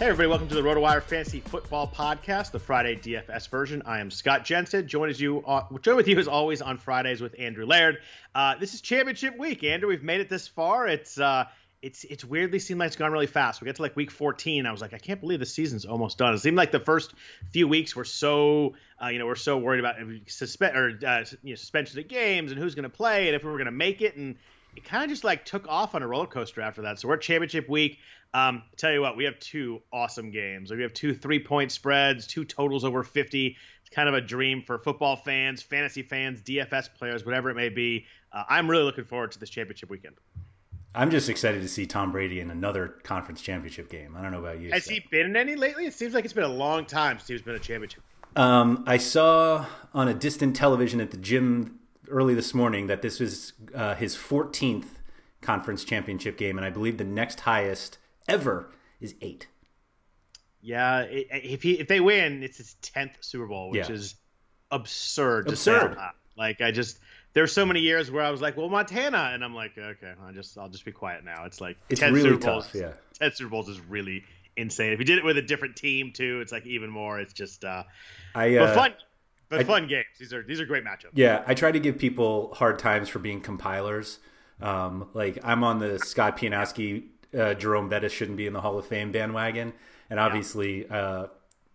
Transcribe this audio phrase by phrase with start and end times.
[0.00, 3.82] Hey, everybody, welcome to the RotoWire Fantasy Football Podcast, the Friday DFS version.
[3.84, 4.88] I am Scott Jensen.
[4.88, 7.98] Join, as you, uh, join with you as always on Fridays with Andrew Laird.
[8.34, 9.90] Uh, this is championship week, Andrew.
[9.90, 10.88] We've made it this far.
[10.88, 11.44] It's uh,
[11.82, 13.60] it's it's weirdly seemed like it's gone really fast.
[13.60, 14.64] We get to like week 14.
[14.64, 16.32] I was like, I can't believe the season's almost done.
[16.32, 17.12] It seemed like the first
[17.50, 19.96] few weeks were so, uh, you know, we're so worried about
[20.28, 23.44] suspend or uh, you know, suspension of games and who's going to play and if
[23.44, 24.16] we were going to make it.
[24.16, 24.36] And
[24.76, 26.98] it kind of just like took off on a roller coaster after that.
[26.98, 27.98] So we're championship week.
[28.32, 30.70] Um, tell you what, we have two awesome games.
[30.70, 33.56] We have two three point spreads, two totals over 50.
[33.80, 37.68] It's kind of a dream for football fans, fantasy fans, DFS players, whatever it may
[37.68, 38.06] be.
[38.32, 40.16] Uh, I'm really looking forward to this championship weekend.
[40.94, 44.16] I'm just excited to see Tom Brady in another conference championship game.
[44.16, 44.70] I don't know about you.
[44.72, 44.92] Has so.
[44.92, 45.86] he been in any lately?
[45.86, 48.02] It seems like it's been a long time since he's been a championship.
[48.36, 53.20] Um, I saw on a distant television at the gym early this morning that this
[53.20, 54.86] was uh, his 14th
[55.40, 57.98] conference championship game, and I believe the next highest
[58.30, 58.70] ever
[59.00, 59.46] is eight.
[60.62, 63.94] Yeah, if he if they win, it's his tenth Super Bowl, which yeah.
[63.94, 64.14] is
[64.70, 65.48] absurd.
[65.48, 65.96] Absurd.
[66.36, 66.98] Like I just
[67.32, 70.12] there there's so many years where I was like, well, Montana, and I'm like, okay,
[70.22, 71.44] I just I'll just be quiet now.
[71.44, 72.74] It's like it's ten really Super Bowls, tough.
[72.74, 74.24] Yeah, ten Super Bowls is really
[74.56, 74.92] insane.
[74.92, 77.18] If you did it with a different team too, it's like even more.
[77.20, 77.84] It's just uh,
[78.34, 78.94] I uh, but fun.
[79.48, 80.06] But I, fun games.
[80.18, 81.10] These are these are great matchups.
[81.14, 84.18] Yeah, I try to give people hard times for being compilers.
[84.60, 87.04] Um, like I'm on the Scott Pianowski
[87.38, 89.72] uh, Jerome Bettis shouldn't be in the Hall of Fame bandwagon,
[90.08, 90.96] and obviously yeah.
[90.96, 91.26] uh,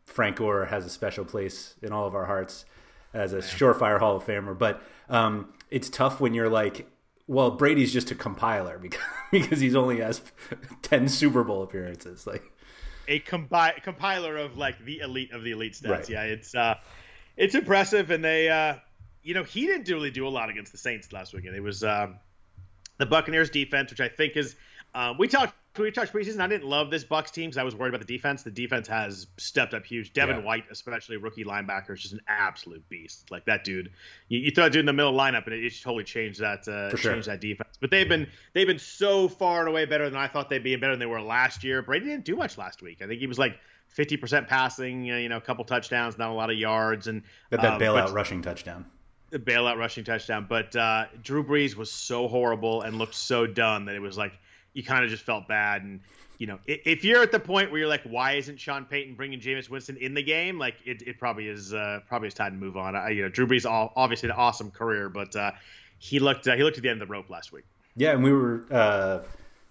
[0.05, 2.65] Frank Gore has a special place in all of our hearts
[3.13, 3.41] as a yeah.
[3.41, 4.57] surefire Hall of Famer.
[4.57, 6.87] But um, it's tough when you're like,
[7.27, 9.01] well, Brady's just a compiler because
[9.31, 10.21] because he's only has
[10.81, 12.43] ten Super Bowl appearances, like
[13.07, 15.89] a compi- compiler of like the elite of the elite stats.
[15.89, 16.09] Right.
[16.09, 16.75] Yeah, it's uh,
[17.37, 18.75] it's impressive, and they, uh,
[19.23, 21.55] you know, he didn't really do a lot against the Saints last weekend.
[21.55, 22.17] It was um,
[22.97, 24.55] the Buccaneers defense, which I think is
[24.95, 26.39] um, we talked we talked preseason.
[26.39, 28.43] I didn't love this Bucks team because I was worried about the defense.
[28.43, 30.13] The defense has stepped up huge.
[30.13, 30.43] Devin yeah.
[30.43, 33.29] White, especially rookie linebacker, is just an absolute beast.
[33.29, 33.91] Like that dude,
[34.29, 36.65] you, you throw that dude in the middle lineup, and it, it totally changed that
[36.67, 37.77] uh, For changed that defense.
[37.81, 40.73] But they've been they've been so far and away better than I thought they'd be,
[40.73, 41.81] and better than they were last year.
[41.81, 43.01] Brady didn't do much last week.
[43.01, 43.57] I think he was like.
[43.95, 47.21] 50% passing, you know, a couple touchdowns, not a lot of yards, and
[47.51, 48.83] that um, bailout but, rushing touchdown
[49.29, 50.47] the bailout rushing touchdown.
[50.49, 54.33] But uh, Drew Brees was so horrible and looked so done that it was like
[54.75, 55.81] you kind of just felt bad.
[55.81, 56.01] And
[56.37, 59.39] you know, if you're at the point where you're like, why isn't Sean Payton bringing
[59.39, 60.59] Jameis Winston in the game?
[60.59, 62.95] Like, it, it probably is uh, probably is time to move on.
[62.95, 65.51] I, you know, Drew Brees all, obviously an awesome career, but uh,
[65.97, 67.63] he looked uh, he looked at the end of the rope last week.
[67.95, 69.19] Yeah, and we were uh,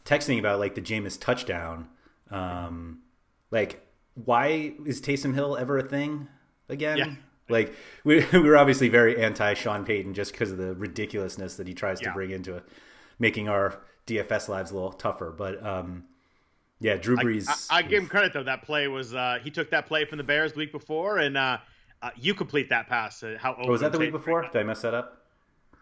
[0.06, 1.87] texting about like the Jameis touchdown.
[2.31, 3.03] Um,
[3.51, 6.29] like, why is Taysom Hill ever a thing
[6.71, 6.97] again?
[6.99, 7.15] Yeah.
[7.51, 7.75] Like
[8.05, 11.75] we, we were obviously very anti Sean Payton just because of the ridiculousness that he
[11.75, 12.09] tries Yeah.
[12.09, 12.65] to bring into it,
[13.19, 15.35] making our DFS lives a little tougher.
[15.37, 16.05] But um,
[16.81, 17.49] yeah, Drew Brees.
[17.71, 18.43] I, I give him credit though.
[18.43, 21.37] That play was uh, he took that play from the Bears the week before, and
[21.37, 21.59] uh,
[22.03, 23.23] uh, you complete that pass.
[23.23, 24.43] Uh, how oh, was that the week before?
[24.43, 25.23] Did I mess that up?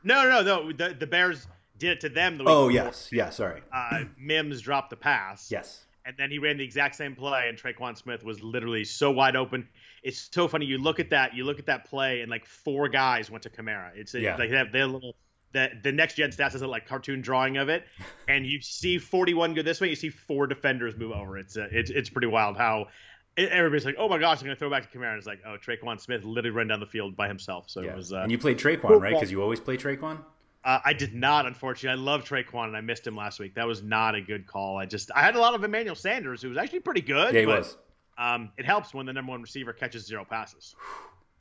[0.04, 0.72] No, no, no.
[0.72, 1.46] The, the Bears
[1.78, 2.84] did it to them the week Oh before.
[2.84, 3.30] yes, yeah.
[3.30, 3.62] Sorry.
[3.72, 5.50] Uh, Wims dropped the pass.
[5.50, 5.84] Yes.
[6.04, 9.36] And then he ran the exact same play, and Tre'Quan Smith was literally so wide
[9.36, 9.68] open.
[10.02, 10.66] It's so funny.
[10.66, 13.50] You look at that, you look at that play, and like four guys went to
[13.50, 13.90] Kamara.
[13.94, 14.36] It's Yeah.
[14.36, 15.14] like they have their little.
[15.52, 17.84] The, the next gen stats is a like cartoon drawing of it,
[18.28, 19.88] and you see 41 go this way.
[19.88, 21.38] You see four defenders move over.
[21.38, 22.88] It's uh, it's it's pretty wild how
[23.36, 25.10] everybody's like, oh my gosh, I'm gonna throw back to Kamara.
[25.10, 27.70] And it's like, oh, Tre'Quan Smith literally ran down the field by himself.
[27.70, 27.92] So Yeah.
[27.92, 28.12] it was.
[28.12, 29.14] Uh, and you played Tre'Quan, right?
[29.14, 30.18] Because you always play Tre'Quan.
[30.64, 32.00] uh, I did not, unfortunately.
[32.00, 33.54] I love Tre'Quan, and I missed him last week.
[33.54, 34.76] That was not a good call.
[34.78, 37.34] I just I had a lot of Emmanuel Sanders, who was actually pretty good.
[37.34, 37.76] Yeah, he but, was.
[38.18, 40.76] Um, it helps when the number one receiver catches zero passes.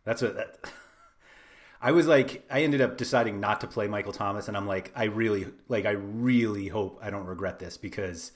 [0.05, 0.57] That's what that.
[1.81, 4.91] I was like, I ended up deciding not to play Michael Thomas, and I'm like,
[4.95, 8.31] I really, like, I really hope I don't regret this because,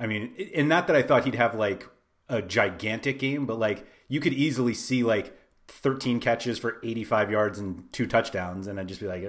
[0.00, 1.88] I mean, and not that I thought he'd have like
[2.28, 7.58] a gigantic game, but like you could easily see like 13 catches for 85 yards
[7.58, 9.22] and two touchdowns, and I'd just be like,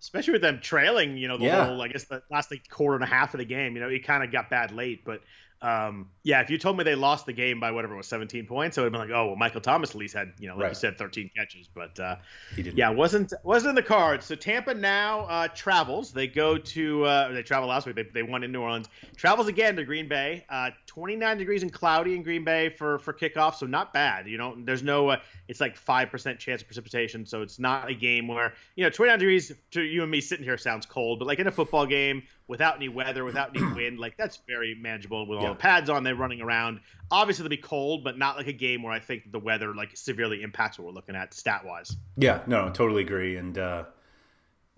[0.00, 1.66] Especially with them trailing, you know, the Yeah.
[1.66, 3.74] whole I guess the last like quarter and a half of the game.
[3.74, 5.20] You know, it kind of got bad late, but
[5.62, 8.46] um, yeah, if you told me they lost the game by whatever it was 17
[8.46, 10.56] points, I would have been like, oh, well, Michael Thomas at least had you know,
[10.56, 12.16] like you said, 13 catches, but uh,
[12.54, 12.76] he didn't.
[12.76, 14.26] Yeah, wasn't wasn't in the cards.
[14.26, 16.12] So Tampa now uh, travels.
[16.12, 17.96] They go to uh, they traveled last week.
[17.96, 18.88] They, they won in New Orleans.
[19.16, 20.44] Travels again to Green Bay.
[20.50, 23.54] Uh, 29 degrees and cloudy in Green Bay for for kickoff.
[23.54, 24.28] So not bad.
[24.28, 25.08] You know, there's no.
[25.08, 25.16] Uh,
[25.48, 27.24] it's like five percent chance of precipitation.
[27.24, 30.44] So it's not a game where you know 29 degrees to you and me sitting
[30.44, 33.98] here sounds cold, but like in a football game without any weather, without any wind,
[33.98, 35.50] like that's very manageable with all Yeah.
[35.50, 36.04] the pads on.
[36.04, 36.80] They're running around.
[37.10, 39.96] Obviously, they'll be cold, but not like a game where I think the weather like
[39.96, 41.96] severely impacts what we're looking at stat wise.
[42.16, 43.36] Yeah, no, totally agree.
[43.36, 43.84] And uh,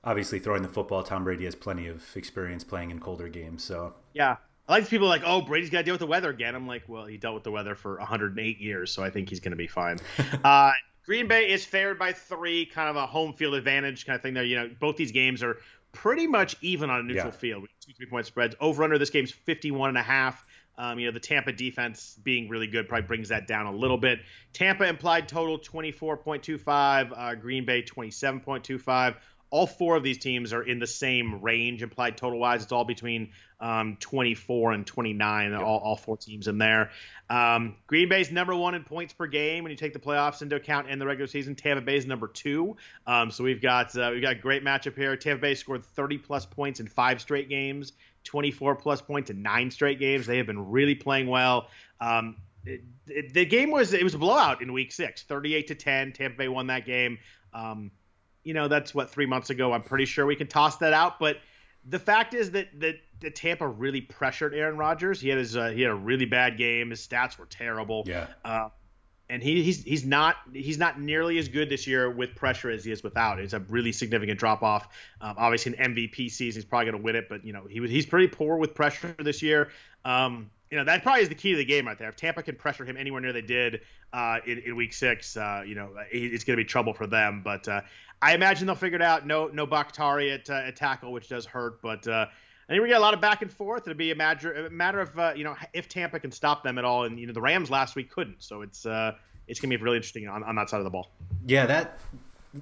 [0.04, 3.64] obviously, throwing the football, Tom Brady has plenty of experience playing in colder games.
[3.64, 4.36] So Yeah.
[4.68, 6.54] I like people like, oh, Brady's got to deal with the weather again.
[6.54, 9.40] I'm like, well, he dealt with the weather for 108 years, so I think he's
[9.40, 9.98] going to be fine.
[10.44, 10.72] uh,
[11.06, 14.34] Green Bay is favored by three, kind of a home field advantage kind of thing
[14.34, 14.44] there.
[14.44, 15.56] You know, both these games are
[15.92, 17.30] pretty much even on a neutral Yeah.
[17.32, 17.68] field.
[17.80, 18.54] Two three point spreads.
[18.60, 20.44] Over under this game's 51 and a half.
[20.76, 23.98] Um, you know, the Tampa defense being really good probably brings that down a little
[23.98, 24.20] bit.
[24.52, 29.16] Tampa implied total 24.25, uh, Green Bay 27.25.
[29.50, 32.62] All four of these teams are in the same range implied total wise.
[32.62, 33.30] It's all between
[33.60, 36.90] um, 24 and 29, all, all four teams in there.
[37.30, 40.56] Um, Green Bay's number one in points per game when you take the playoffs into
[40.56, 41.54] account and the regular season.
[41.54, 42.76] Tampa Bay's number two.
[43.06, 45.16] Um, so we've got uh, we've got a great matchup here.
[45.16, 47.92] Tampa Bay scored 30 plus points in five straight games,
[48.24, 50.26] 24 plus points in nine straight games.
[50.26, 51.68] They have been really playing well.
[52.00, 55.74] Um, it, it- the game was it was a blowout in week six, 38 to
[55.74, 56.12] 10.
[56.12, 57.18] Tampa Bay won that game.
[57.54, 57.90] Um,
[58.48, 59.74] you know that's what three months ago.
[59.74, 61.36] I'm pretty sure we can toss that out, but
[61.84, 65.20] the fact is that that, that Tampa really pressured Aaron Rodgers.
[65.20, 66.88] He had his uh, he had a really bad game.
[66.88, 68.04] His stats were terrible.
[68.06, 68.70] yeah, Uh,
[69.28, 72.86] and he, he's he's not he's not nearly as good this year with pressure as
[72.86, 73.38] he is without.
[73.38, 74.88] It's a really significant drop off.
[75.20, 77.80] Um, obviously, an MVP season, he's probably going to win it, but you know he
[77.80, 79.68] was he's pretty poor with pressure this year.
[80.06, 82.08] Um, you know that probably is the key to the game right there.
[82.08, 83.80] If Tampa can pressure him anywhere near they did
[84.12, 87.06] uh, in, in Week Six, uh, you know it- it's going to be trouble for
[87.06, 87.42] them.
[87.44, 87.80] But uh,
[88.20, 89.26] I imagine they'll figure it out.
[89.26, 92.06] No no Bakhtiari at, uh, at tackle, which does hurt, but.
[92.06, 92.26] Uh,
[92.70, 93.84] I think we get a lot of back and forth.
[93.88, 96.76] It'll be a matter, a matter of uh, you know if Tampa can stop them
[96.76, 98.42] at all, and you know the Rams last week couldn't.
[98.42, 99.12] So it's uh,
[99.46, 101.08] it's gonna be really interesting on, on that side of the ball.
[101.46, 101.64] yeah.
[101.64, 101.98] That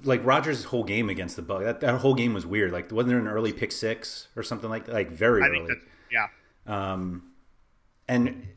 [0.05, 1.65] like Rodgers' whole game against the Bucks.
[1.65, 2.71] That, that whole game was weird.
[2.71, 4.93] Like, wasn't there an early pick six or something like that?
[4.93, 5.75] Like very I early.
[6.09, 6.27] yeah,
[6.65, 7.23] Um,
[8.07, 8.47] and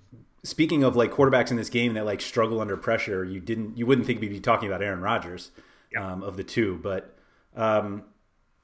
[0.42, 3.87] speaking of like quarterbacks in this game that like struggle under pressure, you didn't you
[3.87, 5.50] wouldn't think we'd be talking about Aaron Rodgers
[5.92, 6.12] Yeah.
[6.12, 7.16] um, of the two, but
[7.57, 8.04] um,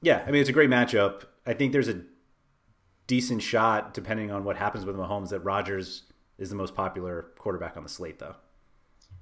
[0.01, 1.23] yeah, I mean it's a great matchup.
[1.45, 2.01] I think there's a
[3.07, 6.03] decent shot, depending on what happens with Mahomes, that Rodgers
[6.37, 8.35] is the most popular quarterback on the slate, though.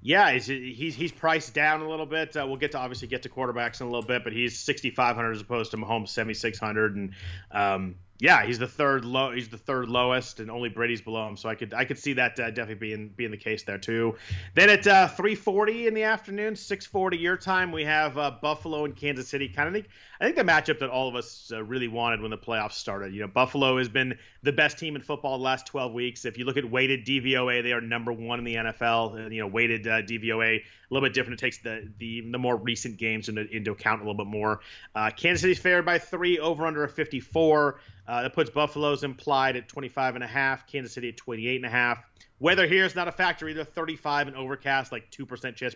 [0.02, 0.32] yeah.
[0.32, 2.36] He's he's, he's priced down a little bit.
[2.36, 5.32] Uh, we'll get to obviously get to quarterbacks in a little bit, but he's 6,500
[5.32, 7.12] as opposed to Mahomes 7,600, and
[7.52, 9.32] um, Yeah, he's the third low.
[9.32, 11.36] He's the third lowest, and only Brady's below him.
[11.36, 14.16] So I could I could see that uh, definitely being being the case there too.
[14.54, 18.96] Then at uh, 3:40 in the afternoon, 6:40 your time, we have uh, Buffalo and
[18.96, 19.50] Kansas City.
[19.50, 19.88] Kind of think
[20.22, 23.14] I think the matchup that all of us uh, really wanted when the playoffs started.
[23.14, 26.24] You know, Buffalo has been the best team in football the last 12 weeks.
[26.24, 29.18] If you look at weighted DVOA, they are number one in the NFL.
[29.18, 31.40] And, you know, weighted uh, DVOA a little bit different.
[31.40, 34.62] It takes the the, the more recent games into, into account a little bit more.
[34.94, 37.80] Uh, Kansas City's favored by three, over under a 54.
[38.08, 41.66] Uh, that puts Buffalo's implied at 25 and a half, Kansas City at 28 and
[41.66, 42.04] a half.
[42.40, 43.64] Weather here is not a factor either.
[43.64, 45.76] 35 and overcast, like two percent chance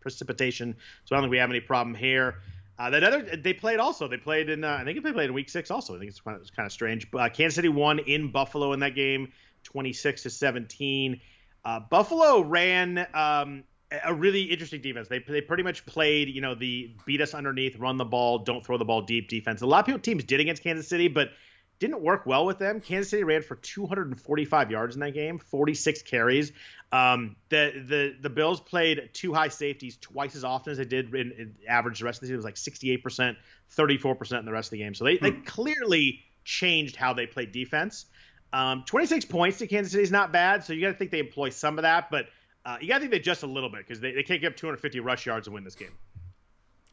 [0.00, 0.76] precipitation.
[1.04, 2.36] So I don't think we have any problem here.
[2.78, 4.06] Uh, that other they played also.
[4.06, 5.96] They played in uh, I think they played in week six also.
[5.96, 7.10] I think it's kind of, it's kind of strange.
[7.10, 9.32] But uh, Kansas City won in Buffalo in that game,
[9.64, 11.20] 26 to 17.
[11.64, 13.64] Uh, Buffalo ran um,
[14.04, 15.08] a really interesting defense.
[15.08, 18.64] They they pretty much played you know the beat us underneath, run the ball, don't
[18.64, 19.62] throw the ball deep defense.
[19.62, 21.30] A lot of people teams did against Kansas City, but
[21.78, 22.80] didn't work well with them.
[22.80, 26.52] Kansas City ran for 245 yards in that game, 46 carries.
[26.90, 31.14] Um, the the the Bills played two high safeties twice as often as they did
[31.14, 31.98] in, in average.
[31.98, 33.38] The rest of the season was like 68 percent,
[33.70, 34.94] 34 percent in the rest of the game.
[34.94, 35.24] So they, hmm.
[35.24, 38.06] they clearly changed how they played defense.
[38.52, 41.18] Um, 26 points to Kansas City is not bad, so you got to think they
[41.18, 42.26] employ some of that, but
[42.66, 44.48] uh, you got to think they just a little bit because they, they can't get
[44.48, 45.92] up 250 rush yards and win this game.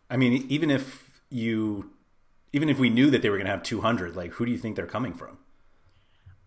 [0.09, 1.89] I mean, even if you
[2.53, 4.57] even if we knew that they were going to have 200, like who do you
[4.59, 5.39] think they're coming from?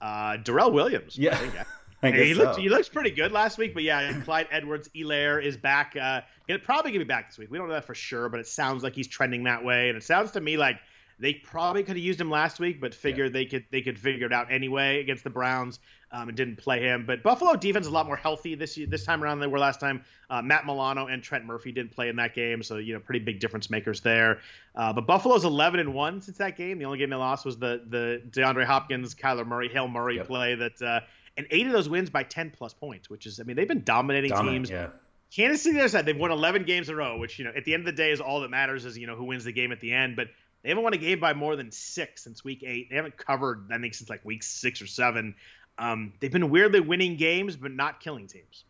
[0.01, 1.19] Uh, Darrel Williams.
[1.19, 1.35] Yeah.
[1.35, 1.55] I think,
[2.03, 2.45] I he so.
[2.45, 5.97] looks he looks pretty good last week, but yeah, Clyde Edwards Helaire is back.
[6.01, 7.51] Uh, he'll probably gonna be back this week.
[7.51, 9.97] We don't know that for sure, but it sounds like he's trending that way, and
[9.97, 10.79] it sounds to me like
[11.19, 13.41] they probably could have used him last week, but figured yeah.
[13.41, 15.79] they could they could figure it out anyway against the Browns
[16.13, 17.05] um, and didn't play him.
[17.07, 19.59] But Buffalo defense is a lot more healthy this this time around than they were
[19.59, 20.05] last time.
[20.29, 23.21] Uh, Matt Milano and Trent Murphy didn't play in that game, so you know pretty
[23.21, 24.41] big difference makers there.
[24.75, 26.79] Uh, but Buffalo's 11 and one since that game.
[26.79, 30.27] The only game they lost was the the DeAndre Hopkins, Kyler Murray, Hail Murray yep.
[30.27, 30.83] play that.
[30.83, 31.01] Uh,
[31.39, 33.85] and eight of those wins by 10 plus points, which is I mean they've been
[33.85, 34.71] dominating Dominant, teams.
[34.71, 34.89] Yeah.
[35.35, 37.65] Kansas City, other side, they've won 11 games in a row, which you know at
[37.65, 39.53] the end of the day is all that matters is you know who wins the
[39.53, 40.17] game at the end.
[40.17, 40.29] But
[40.67, 42.91] they haven't won a game by more than six since week eight.
[42.91, 45.37] They haven't covered, I think, since like week six or seven.
[45.79, 48.65] Um, they've been weirdly winning games, but not killing teams.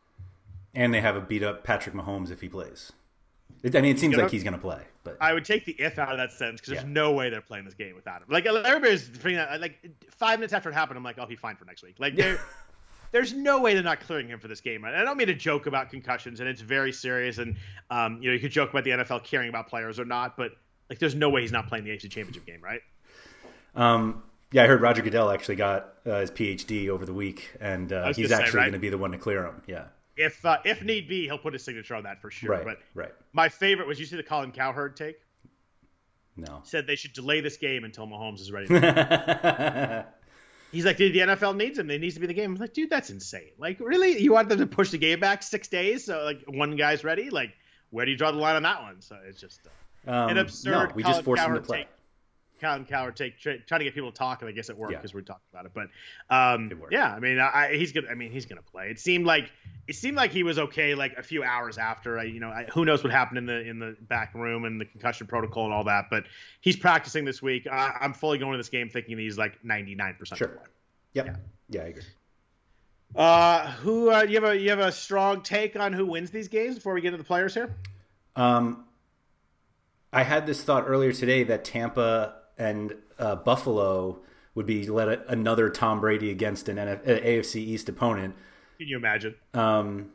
[0.74, 2.92] And they have a beat up Patrick Mahomes if he plays.
[3.64, 5.64] I mean, it seems you know, like he's going to play, but I would take
[5.64, 6.80] the if out of that sentence because yeah.
[6.80, 8.28] there's no way they're playing this game without him.
[8.28, 9.78] Like everybody's like
[10.10, 11.94] five minutes after it happened, I'm like, I'll be fine for next week.
[11.98, 12.14] Like
[13.12, 14.84] there's no way they're not clearing him for this game.
[14.84, 17.38] I don't mean to joke about concussions, and it's very serious.
[17.38, 17.56] And
[17.88, 20.52] um, you know, you could joke about the NFL caring about players or not, but
[20.88, 22.80] like, there's no way he's not playing the AFC Championship game, right?
[23.74, 27.92] Um, yeah, I heard Roger Goodell actually got uh, his PhD over the week, and
[27.92, 28.64] uh, he's actually right?
[28.64, 29.62] going to be the one to clear him.
[29.66, 29.84] Yeah.
[30.16, 32.50] If uh, if need be, he'll put his signature on that for sure.
[32.50, 32.64] Right.
[32.64, 33.12] But right.
[33.32, 35.16] My favorite was you see the Colin Cowherd take.
[36.36, 36.60] No.
[36.64, 38.66] Said they should delay this game until Mahomes is ready.
[40.72, 41.86] He's like, dude, the NFL needs him.
[41.86, 42.52] They needs to be the game.
[42.52, 43.52] I'm like, dude, that's insane.
[43.58, 46.76] Like, really, you want them to push the game back six days so like one
[46.76, 47.30] guy's ready?
[47.30, 47.54] Like,
[47.90, 49.00] where do you draw the line on that one?
[49.00, 49.60] So it's just.
[49.66, 49.70] Uh,
[50.06, 50.90] um, an absurd.
[50.90, 51.78] No, we just forced him to play.
[51.78, 51.88] Take,
[52.60, 55.12] Colin Cowherd take trying to get people to talk, and I guess it worked because
[55.12, 55.16] yeah.
[55.16, 55.72] we talked about it.
[55.74, 55.88] But
[56.34, 58.08] um, it yeah, I mean, I, he's gonna.
[58.08, 58.88] I mean, he's gonna play.
[58.90, 59.50] It seemed like
[59.86, 60.94] it seemed like he was okay.
[60.94, 63.60] Like a few hours after, I, you know, I, who knows what happened in the
[63.60, 66.06] in the back room and the concussion protocol and all that.
[66.10, 66.24] But
[66.60, 67.66] he's practicing this week.
[67.70, 70.38] I, am fully going to this game thinking he's like 99 percent.
[70.38, 70.58] Sure.
[71.12, 71.26] Yep.
[71.26, 71.36] Yeah.
[71.68, 72.02] yeah, I agree.
[73.14, 76.48] Uh, who uh, you have a you have a strong take on who wins these
[76.48, 77.74] games before we get to the players here?
[78.34, 78.85] Um,
[80.16, 84.20] I had this thought earlier today that Tampa and uh, Buffalo
[84.54, 88.34] would be let a, another Tom Brady against an NF, AFC East opponent.
[88.78, 89.34] Can you imagine?
[89.52, 90.12] Um,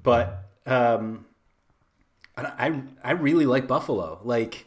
[0.00, 1.26] but um,
[2.36, 4.20] I I really like Buffalo.
[4.22, 4.66] Like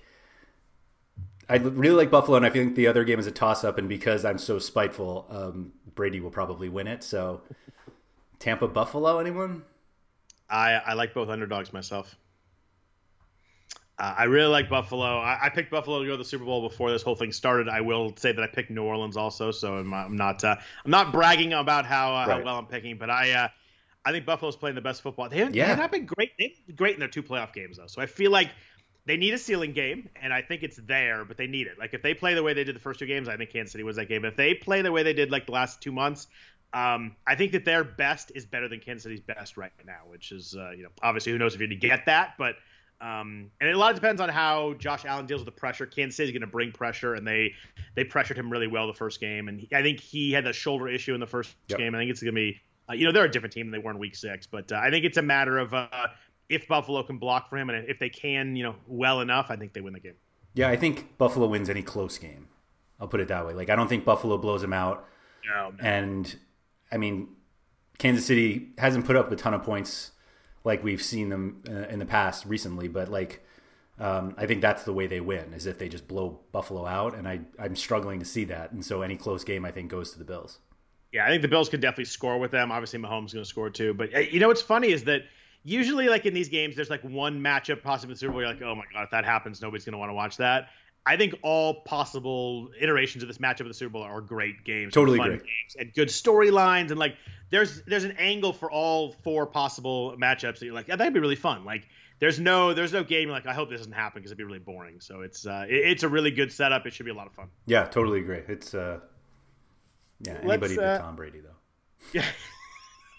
[1.47, 3.77] I really like Buffalo, and I think the other game is a toss up.
[3.77, 7.01] And because I'm so spiteful, um, Brady will probably win it.
[7.01, 7.43] So
[8.39, 9.63] Tampa Buffalo, anyone?
[10.49, 12.17] I I like both underdogs myself.
[14.01, 15.19] Uh, I really like Buffalo.
[15.19, 17.69] I, I, picked Buffalo to go to the Super Bowl before this whole thing started.
[17.69, 20.89] I will say that I picked New Orleans also, so I'm, I'm not uh, I'm
[20.89, 22.37] not bragging about how, uh, right.
[22.39, 23.47] how well I'm picking, but I uh,
[24.03, 25.29] I think Buffalo's playing the best football.
[25.29, 25.65] They haven't, yeah.
[25.65, 26.31] they have not been great.
[26.39, 28.49] They've been great in their two playoff games though, so I feel like
[29.05, 31.77] they need a ceiling game, and I think it's there, but they need it.
[31.77, 33.71] Like if they play the way they did the first two games, I think Kansas
[33.71, 34.25] City was that game.
[34.25, 36.25] If they play the way they did like the last two months,
[36.73, 40.31] um, I think that their best is better than Kansas City's best right now, which
[40.31, 42.55] is uh, you know obviously who knows if you're to get that, but
[43.01, 45.87] um, and a lot depends on how Josh Allen deals with the pressure.
[45.87, 47.53] Kansas City's going to bring pressure, and they
[47.95, 49.47] they pressured him really well the first game.
[49.47, 51.79] And he, I think he had a shoulder issue in the first yep.
[51.79, 51.95] game.
[51.95, 53.83] I think it's going to be, uh, you know, they're a different team than they
[53.83, 55.87] were in Week Six, but uh, I think it's a matter of uh,
[56.47, 59.55] if Buffalo can block for him, and if they can, you know, well enough, I
[59.55, 60.15] think they win the game.
[60.53, 62.49] Yeah, I think Buffalo wins any close game.
[62.99, 63.53] I'll put it that way.
[63.53, 65.07] Like I don't think Buffalo blows them out.
[65.49, 65.75] No, no.
[65.83, 66.35] And
[66.91, 67.29] I mean,
[67.97, 70.11] Kansas City hasn't put up a ton of points
[70.63, 73.45] like we've seen them uh, in the past recently, but like
[73.99, 77.13] um, I think that's the way they win is if they just blow Buffalo out,
[77.15, 80.11] and I I'm struggling to see that, and so any close game I think goes
[80.11, 80.59] to the Bills.
[81.11, 82.71] Yeah, I think the Bills could definitely score with them.
[82.71, 83.93] Obviously, Mahomes is going to score too.
[83.93, 85.23] But uh, you know what's funny is that
[85.63, 88.41] usually, like in these games, there's like one matchup possibly the Super Bowl.
[88.41, 90.69] You're like, oh my god, if that happens, nobody's going to want to watch that.
[91.05, 94.93] I think all possible iterations of this matchup of the Super Bowl are great games,
[94.93, 95.39] totally fun great.
[95.39, 97.15] games, and good storylines, and like
[97.49, 101.19] there's there's an angle for all four possible matchups that you're like, yeah, that'd be
[101.19, 101.65] really fun.
[101.65, 101.87] Like
[102.19, 104.59] there's no there's no game like I hope this doesn't happen because it'd be really
[104.59, 104.99] boring.
[104.99, 106.85] So it's uh, it, it's a really good setup.
[106.85, 107.47] It should be a lot of fun.
[107.65, 108.41] Yeah, totally agree.
[108.47, 108.99] It's uh,
[110.21, 111.49] yeah, anybody Let's, but uh, Tom Brady though.
[112.13, 112.25] Yeah.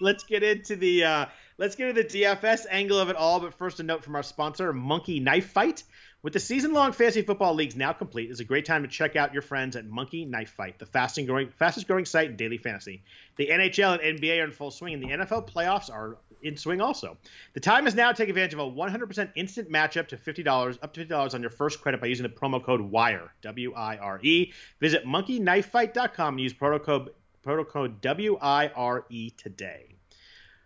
[0.00, 1.26] let's get into the uh,
[1.58, 3.40] let's get into the DFS angle of it all.
[3.40, 5.82] But first, a note from our sponsor, Monkey Knife Fight.
[6.22, 9.32] With the season-long fantasy football leagues now complete, it's a great time to check out
[9.32, 13.02] your friends at Monkey Knife Fight, the fastest growing, fastest growing site in daily fantasy.
[13.34, 16.80] The NHL and NBA are in full swing, and the NFL playoffs are in swing
[16.80, 17.16] also.
[17.54, 20.94] The time is now to take advantage of a 100% instant matchup to $50, up
[20.94, 24.52] to $50 on your first credit by using the promo code WIRE, W-I-R-E.
[24.78, 27.10] Visit monkeyknifefight.com and use promo code,
[27.44, 29.96] promo code W-I-R-E E today.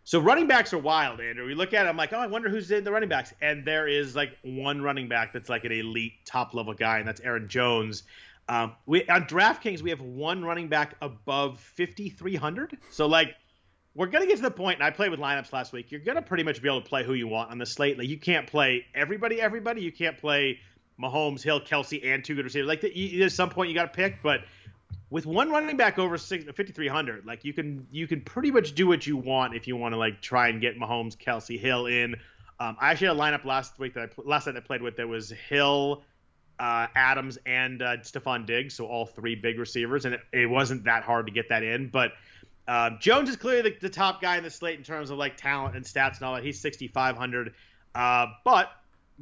[0.06, 1.44] So running backs are wild, Andrew.
[1.44, 3.34] We look at it, I'm like, oh, I wonder who's in the running backs.
[3.42, 7.08] And there is like one running back that's like an elite top level guy, and
[7.08, 8.04] that's Aaron Jones.
[8.48, 12.78] Um, we on DraftKings we have one running back above 5300.
[12.88, 13.34] So like
[13.96, 15.90] we're gonna get to the point, and I played with lineups last week.
[15.90, 17.98] You're gonna pretty much be able to play who you want on the slate.
[17.98, 19.80] Like you can't play everybody, everybody.
[19.82, 20.60] You can't play
[21.02, 22.68] Mahomes, Hill, Kelce, and two good receivers.
[22.68, 24.42] Like the, you, there's some point you got to pick, but
[25.10, 29.06] with one running back over 5300 like you can you can pretty much do what
[29.06, 32.16] you want if you want to like try and get Mahomes, Kelce, Hill in.
[32.58, 34.96] Um, I actually had a lineup last week that I last night I played with
[34.96, 36.02] that was Hill,
[36.58, 40.84] uh, Adams, and uh, Stefon Diggs, so all three big receivers, and it, it wasn't
[40.84, 41.88] that hard to get that in.
[41.88, 42.12] But
[42.66, 45.36] uh, Jones is clearly the, the top guy in the slate in terms of like
[45.36, 46.44] talent and stats and all that.
[46.44, 47.52] He's 6500,
[47.94, 48.70] uh, but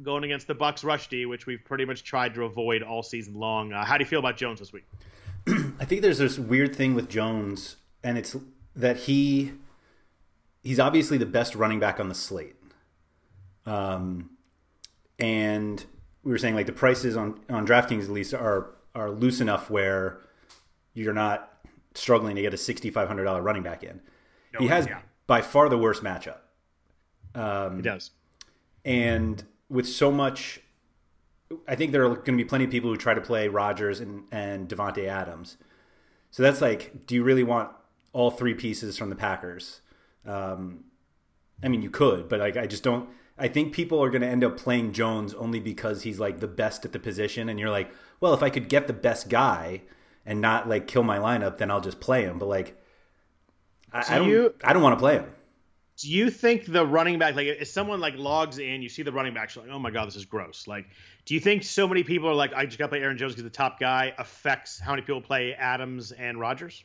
[0.01, 3.35] going against the Bucks rush D, which we've pretty much tried to avoid all season
[3.35, 3.73] long.
[3.73, 4.85] Uh, how do you feel about Jones this week?
[5.79, 8.35] I think there's this weird thing with Jones, and it's
[8.75, 9.53] that he
[10.63, 12.55] he's obviously the best running back on the slate.
[13.65, 14.31] Um,
[15.19, 15.83] and
[16.23, 19.69] we were saying like the prices on on DraftKings at least are are loose enough
[19.69, 20.19] where
[20.93, 21.51] you're not
[21.93, 24.01] struggling to get a sixty five hundred dollar running back in.
[24.53, 25.01] No, he has yeah.
[25.27, 26.37] by far the worst matchup.
[27.33, 28.11] Um, He does.
[28.85, 30.61] and with so much
[31.67, 33.99] I think there are going to be plenty of people who try to play Rodgers
[33.99, 35.57] and, and Davante Adams.
[36.31, 37.71] So that's like, do you really want
[38.13, 39.81] all three pieces from the Packers?
[40.25, 40.85] Um,
[41.63, 43.09] I mean, you could, but like, I just don't.
[43.37, 46.47] I think people are going to end up playing Jones only because he's like the
[46.47, 49.81] best at the position, and you're like, well, if I could get the best guy
[50.25, 52.39] and not like kill my lineup, then I'll just play him.
[52.39, 52.81] But like,
[53.93, 54.29] I, I don't.
[54.29, 55.25] you- I don't want to play him.
[55.97, 59.13] Do you think the running back, like, if someone like logs in, you see the
[59.13, 60.67] running back, you're like, oh my god, this is gross.
[60.67, 60.87] Like,
[61.25, 63.31] do you think so many people are like, I just got to play Aaron Jones
[63.31, 66.83] because the top guy affects how many people play Adams and Rodgers?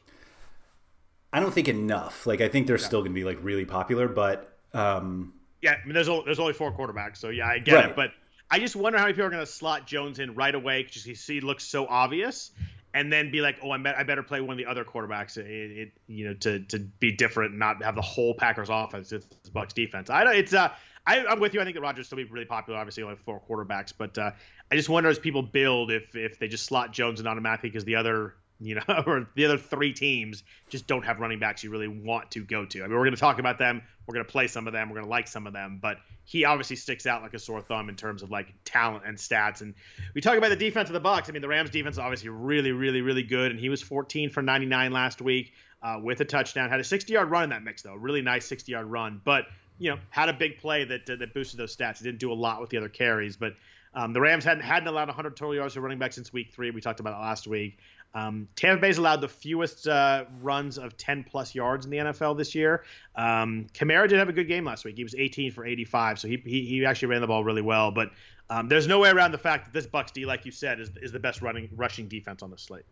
[1.32, 2.26] I don't think enough.
[2.26, 5.84] Like, I think they're still going to be like really popular, but um, Yeah, I
[5.84, 7.90] mean, there's only, there's only four quarterbacks, so yeah, I get Right.
[7.90, 7.96] it.
[7.96, 8.10] But
[8.48, 11.02] I just wonder how many people are going to slot Jones in right away because
[11.04, 12.52] he see looks so obvious,
[12.94, 15.46] and then be like, oh, I, I better play one of the other quarterbacks, it,
[15.46, 19.12] it, you know, to to be different, not have the whole Packers offense.
[19.12, 20.10] It's the Bucks defense.
[20.10, 20.36] I don't.
[20.36, 20.70] It's uh,
[21.06, 21.60] I, I'm with you.
[21.60, 22.78] I think that Rodgers still be really popular.
[22.78, 24.32] Obviously, only four quarterbacks, but uh,
[24.70, 27.84] I just wonder as people build if if they just slot Jones in automatically because
[27.84, 28.34] the other.
[28.60, 32.30] You know, or the other three teams just don't have running backs you really want
[32.32, 32.80] to go to.
[32.80, 33.82] I mean, we're going to talk about them.
[34.06, 34.88] We're going to play some of them.
[34.88, 35.78] We're going to like some of them.
[35.80, 39.16] But he obviously sticks out like a sore thumb in terms of like talent and
[39.16, 39.62] stats.
[39.62, 39.74] And
[40.14, 41.28] we talk about the defense of the Bucks.
[41.28, 43.50] I mean, the Rams defense is obviously really, really, really good.
[43.50, 46.70] And he was 14 for 99 last week uh, with a touchdown.
[46.70, 49.20] Had a 60 yard run in that mix though, really nice 60 yard run.
[49.24, 49.46] But
[49.78, 51.98] you know, had a big play that uh, that boosted those stats.
[51.98, 53.54] He didn't do a lot with the other carries, but
[53.94, 56.70] um, the Rams hadn't hadn't allowed 100 total yards to running back since week three.
[56.70, 57.78] We talked about it last week.
[58.14, 62.36] Um, Tampa Bay's allowed the fewest uh, runs of 10 plus yards in the NFL
[62.36, 62.82] this year.
[63.14, 64.96] Um, Kamara did have a good game last week.
[64.96, 67.90] He was 18 for 85, so he he, he actually ran the ball really well.
[67.90, 68.10] But
[68.48, 70.90] um, there's no way around the fact that this Bucks D, like you said, is
[71.00, 72.84] is the best running rushing defense on the slate.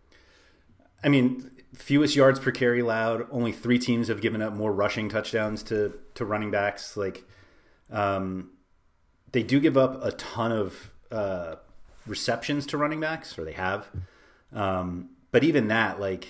[1.03, 3.27] I mean, fewest yards per carry allowed.
[3.31, 6.97] Only three teams have given up more rushing touchdowns to to running backs.
[6.97, 7.25] Like,
[7.91, 8.51] um,
[9.33, 11.57] they do give up a ton of uh,
[12.07, 13.89] receptions to running backs, or they have.
[14.53, 16.29] Um, but even that, like,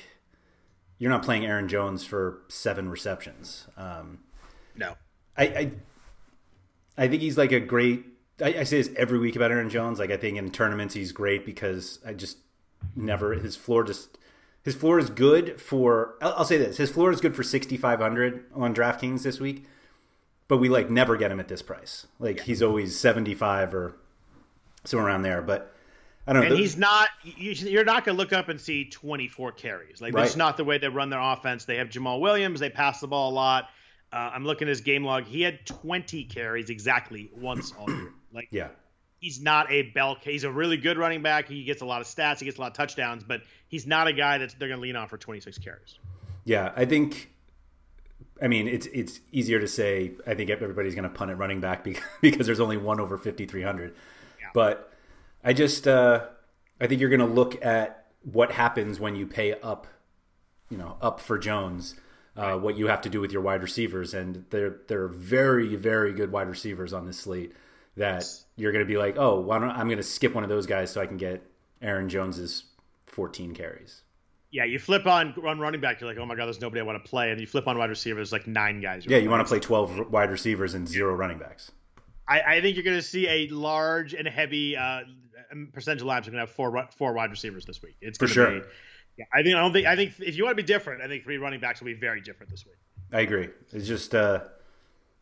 [0.99, 3.69] you're not playing Aaron Jones for seven receptions.
[3.77, 4.19] Um,
[4.77, 4.97] No.
[5.37, 5.73] I, I
[7.05, 8.05] I think he's like a great.
[8.43, 10.01] I, I say this every week about Aaron Jones.
[10.01, 12.39] Like I think in tournaments he's great because I just
[12.97, 14.19] never his floor just
[14.65, 16.17] his floor is good for.
[16.21, 19.39] I'll, I'll say this: his floor is good for sixty five hundred on DraftKings this
[19.39, 19.67] week,
[20.49, 22.09] but we like never get him at this price.
[22.19, 22.43] Like yeah.
[22.43, 23.95] he's always seventy five or
[24.85, 25.73] somewhere around there, but.
[26.29, 26.49] I don't know.
[26.49, 27.09] And the, he's not.
[27.25, 30.03] You're not going to look up and see 24 carries.
[30.03, 30.23] Like right.
[30.23, 31.65] that's not the way they run their offense.
[31.65, 32.61] They have Jamaal Williams.
[32.61, 33.71] They pass the ball a lot.
[34.13, 35.25] Uh, I'm looking at his game log.
[35.25, 38.13] He had 20 carries exactly once all year.
[38.31, 38.69] Like, yeah,
[39.21, 40.19] he's not a bell.
[40.21, 41.49] He's a really good running back.
[41.49, 42.41] He gets a lot of stats.
[42.41, 44.83] He gets a lot of touchdowns, but he's not a guy that they're going to
[44.83, 45.99] lean on for 26 carries.
[46.45, 47.31] Yeah, I think.
[48.43, 50.13] I mean, it's it's easier to say.
[50.27, 53.17] I think everybody's going to punt at running back because, because there's only one over
[53.17, 53.95] 5300.
[54.39, 54.49] Yeah.
[54.53, 54.93] But
[55.45, 56.27] I just uh,
[56.81, 59.87] I think you're going to look at what happens when you pay up,
[60.69, 61.95] you know, up for Jones
[62.39, 66.13] uh, what you have to do with your wide receivers, and they're they're very very
[66.13, 67.53] good wide receivers on this slate.
[67.97, 68.25] That
[68.55, 70.67] you're going to be like, oh, why don't I'm going to skip one of those
[70.67, 71.43] guys so I can get
[71.83, 72.63] Aaron Jones's
[73.07, 74.03] 14 carries.
[74.53, 76.85] Yeah, you flip on run running back, you're like, oh my god, there's nobody I
[76.85, 79.05] want to play, and you flip on wide receivers, like nine guys.
[79.05, 81.73] Yeah, you want to play 12 wide receivers and zero running backs.
[82.29, 85.01] I, I think you're going to see a large and heavy uh,
[85.73, 87.97] percentage of lineups are going to have four four wide receivers this week.
[88.01, 88.61] It's for sure.
[88.61, 88.67] Be,
[89.19, 91.09] yeah, I think I don't think I think if you want to be different, I
[91.09, 92.77] think three running backs will be very different this week.
[93.13, 93.49] I agree.
[93.73, 94.41] It's just uh,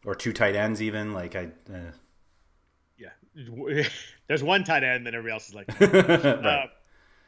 [0.05, 1.49] or two tight ends even like I.
[1.73, 1.93] Uh...
[2.99, 3.09] Yeah,
[4.29, 5.69] there's one tight end, then everybody else is like.
[5.81, 5.95] right.
[5.95, 6.67] uh,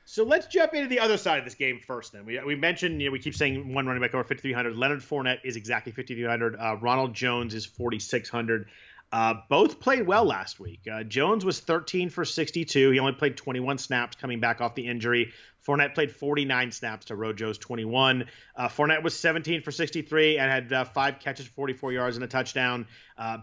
[0.04, 2.12] so let's jump into the other side of this game first.
[2.12, 4.76] Then we, we mentioned you know we keep saying one running back over 5300.
[4.76, 6.56] Leonard Fournette is exactly 5300.
[6.56, 8.68] Uh, Ronald Jones is 4600.
[9.10, 10.80] Uh, both played well last week.
[10.90, 12.90] Uh, Jones was 13 for 62.
[12.90, 15.32] He only played 21 snaps coming back off the injury.
[15.66, 18.26] Fournette played 49 snaps to Rojo's 21.
[18.54, 22.28] Uh, Fournette was 17 for 63 and had uh, five catches, 44 yards, and a
[22.28, 22.86] touchdown.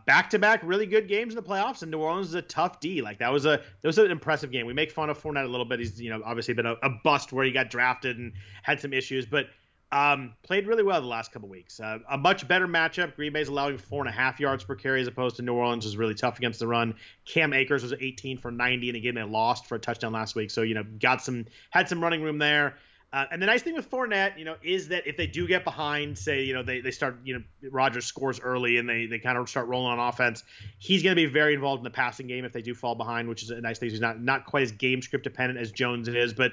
[0.06, 1.82] Back to back, really good games in the playoffs.
[1.82, 3.02] And New Orleans is a tough D.
[3.02, 4.66] Like that was a that was an impressive game.
[4.66, 5.80] We make fun of Fournette a little bit.
[5.80, 8.94] He's you know obviously been a, a bust where he got drafted and had some
[8.94, 9.48] issues, but
[9.96, 11.80] um, played really well the last couple weeks.
[11.80, 13.16] Uh, a much better matchup.
[13.16, 15.86] Green Bay's allowing four and a half yards per carry as opposed to New Orleans
[15.86, 16.96] was really tough against the run.
[17.24, 20.52] Cam Akers was 18 for 90, and again they lost for a touchdown last week.
[20.52, 22.76] So you know got some had some running room there.
[23.14, 25.64] Uh, and the nice thing with Fournette, you know, is that if they do get
[25.64, 29.20] behind, say, you know, they, they start, you know, Rodgers scores early and they, they
[29.20, 30.44] kind of start rolling on offense,
[30.80, 33.30] he's going to be very involved in the passing game if they do fall behind,
[33.30, 33.90] which is a nice thing.
[33.90, 36.52] He's not not quite as game script dependent as Jones is, but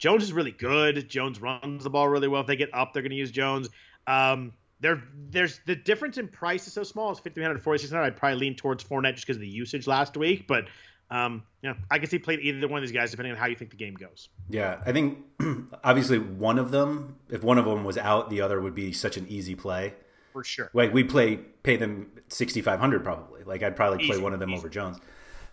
[0.00, 1.08] Jones is really good.
[1.08, 2.40] Jones runs the ball really well.
[2.40, 3.68] If they get up, they're going to use Jones.
[4.06, 7.10] Um, there, there's the difference in price is so small.
[7.10, 8.02] It's 5300 to 4600.
[8.02, 10.64] I'd probably lean towards Fournette just because of the usage last week, but
[11.10, 13.46] um, you know, I can see playing either one of these guys depending on how
[13.46, 14.30] you think the game goes.
[14.48, 15.18] Yeah, I think
[15.84, 19.18] obviously one of them, if one of them was out, the other would be such
[19.18, 19.94] an easy play.
[20.32, 20.70] For sure.
[20.72, 23.42] Like we'd play, pay them 6500 probably.
[23.44, 24.58] Like I'd probably play one of them easy.
[24.58, 24.98] over Jones.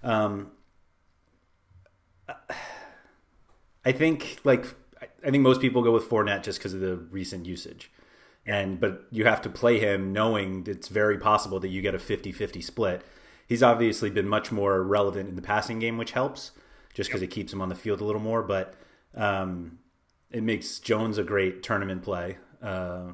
[0.03, 0.51] Um,
[3.87, 4.65] I think like
[4.99, 7.89] I think most people go with Fournette just because of the recent usage.
[8.45, 11.97] And but you have to play him knowing it's very possible that you get a
[11.97, 13.01] 50-50 split.
[13.47, 16.51] He's obviously been much more relevant in the passing game, which helps
[16.93, 18.43] just because it keeps him on the field a little more.
[18.43, 18.73] But
[19.15, 19.79] um,
[20.31, 22.39] it makes Jones a great tournament play.
[22.61, 23.11] Uh,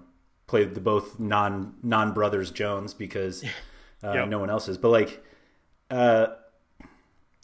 [0.47, 3.43] played the both non non brothers Jones because
[4.03, 4.27] uh, yep.
[4.27, 4.79] no one else is.
[4.79, 5.23] But like,
[5.91, 6.27] uh,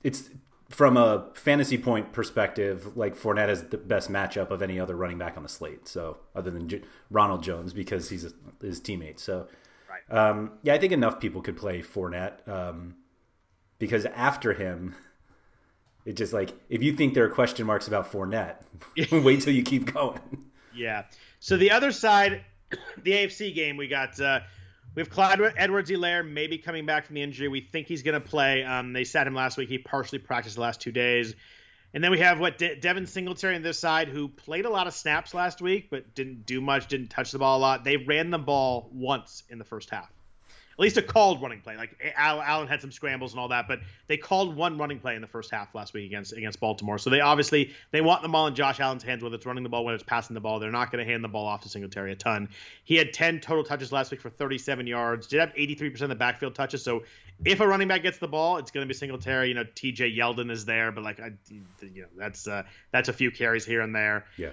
[0.04, 0.32] it's
[0.70, 5.18] from a fantasy point perspective, like Fournette is the best matchup of any other running
[5.18, 5.88] back on the slate.
[5.88, 9.20] So other than J- Ronald Jones because he's a, his teammate.
[9.20, 9.48] So
[9.90, 10.18] right.
[10.18, 12.96] um, yeah, I think enough people could play Fournette um,
[13.80, 14.96] because after him,
[16.06, 18.58] it just like if you think there are question marks about Fournette,
[19.24, 20.46] wait till you keep going.
[20.76, 21.06] Yeah.
[21.40, 22.46] So the other side,
[23.04, 24.20] the AFC game, we got.
[24.20, 24.42] Uh,
[25.00, 27.48] we have Clyde Edwards-Helaire maybe coming back from the injury.
[27.48, 28.66] We think he's going to play.
[28.66, 29.70] Um, they sat him last week.
[29.70, 31.36] He partially practiced the last two days.
[31.94, 34.88] And then we have what De- Devin Singletary on this side, who played a lot
[34.88, 37.86] of snaps last week, but didn't do much, didn't touch the ball a lot.
[37.86, 40.12] They ran the ball once in the first half
[40.80, 41.76] at least a called running play.
[41.76, 45.22] Like Allen had some scrambles and all that, but they called one running play in
[45.22, 46.98] the first half last week against against Baltimore.
[46.98, 49.70] So they obviously they want the ball in Josh Allen's hands, whether it's running the
[49.70, 50.58] ball, whether it's passing the ball.
[50.58, 52.48] They're not going to hand the ball off to Singletary a ton.
[52.86, 55.28] He had 10 total touches last week for 37 yards.
[55.28, 56.82] Did have 83% of the backfield touches.
[56.82, 57.04] So
[57.44, 59.50] if a running back gets the ball, it's going to be Singletary.
[59.50, 60.16] You know, T.J.
[60.16, 63.82] Yeldon is there, but like I, you know, that's uh, that's a few carries here
[63.82, 64.26] and there.
[64.38, 64.52] Yeah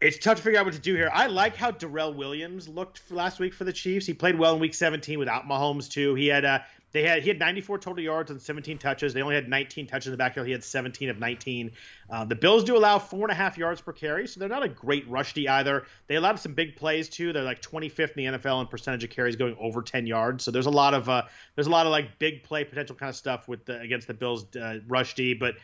[0.00, 1.10] it's tough to figure out what to do here.
[1.12, 4.06] I like how Darrel Williams looked last week for the Chiefs.
[4.06, 6.14] He played well in Week 17 without Mahomes too.
[6.14, 6.60] He had uh,
[6.92, 9.12] they had he had 94 total yards and 17 touches.
[9.12, 10.46] They only had 19 touches in the backfield.
[10.46, 11.72] He had 17 of 19.
[12.08, 14.64] Uh, the Bills do allow four and a half yards per carry, so they're not
[14.64, 15.84] a great rush D either.
[16.08, 17.32] They allowed some big plays too.
[17.32, 20.42] They're like 25th in the NFL in percentage of carries going over 10 yards.
[20.42, 21.22] So there's a lot of uh,
[21.54, 24.14] there's a lot of like big play potential kind of stuff with the, against the
[24.14, 25.56] Bills uh, rush D, but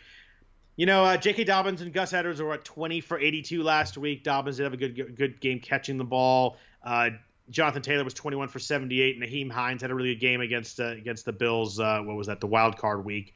[0.76, 1.44] You know, uh, J.K.
[1.44, 4.22] Dobbins and Gus Edwards were at 20 for 82 last week.
[4.22, 6.58] Dobbins did have a good good game catching the ball.
[6.84, 7.10] Uh,
[7.48, 9.20] Jonathan Taylor was 21 for 78.
[9.20, 11.80] Nyheim Hines had a really good game against uh, against the Bills.
[11.80, 12.40] Uh, what was that?
[12.40, 13.34] The wild card week.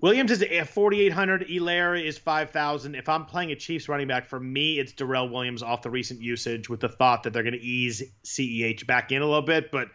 [0.00, 1.48] Williams is 4,800.
[1.48, 2.94] Helaire is 5,000.
[2.94, 6.20] If I'm playing a Chiefs running back, for me, it's Darrel Williams off the recent
[6.20, 9.70] usage with the thought that they're going to ease CEH back in a little bit.
[9.70, 9.88] But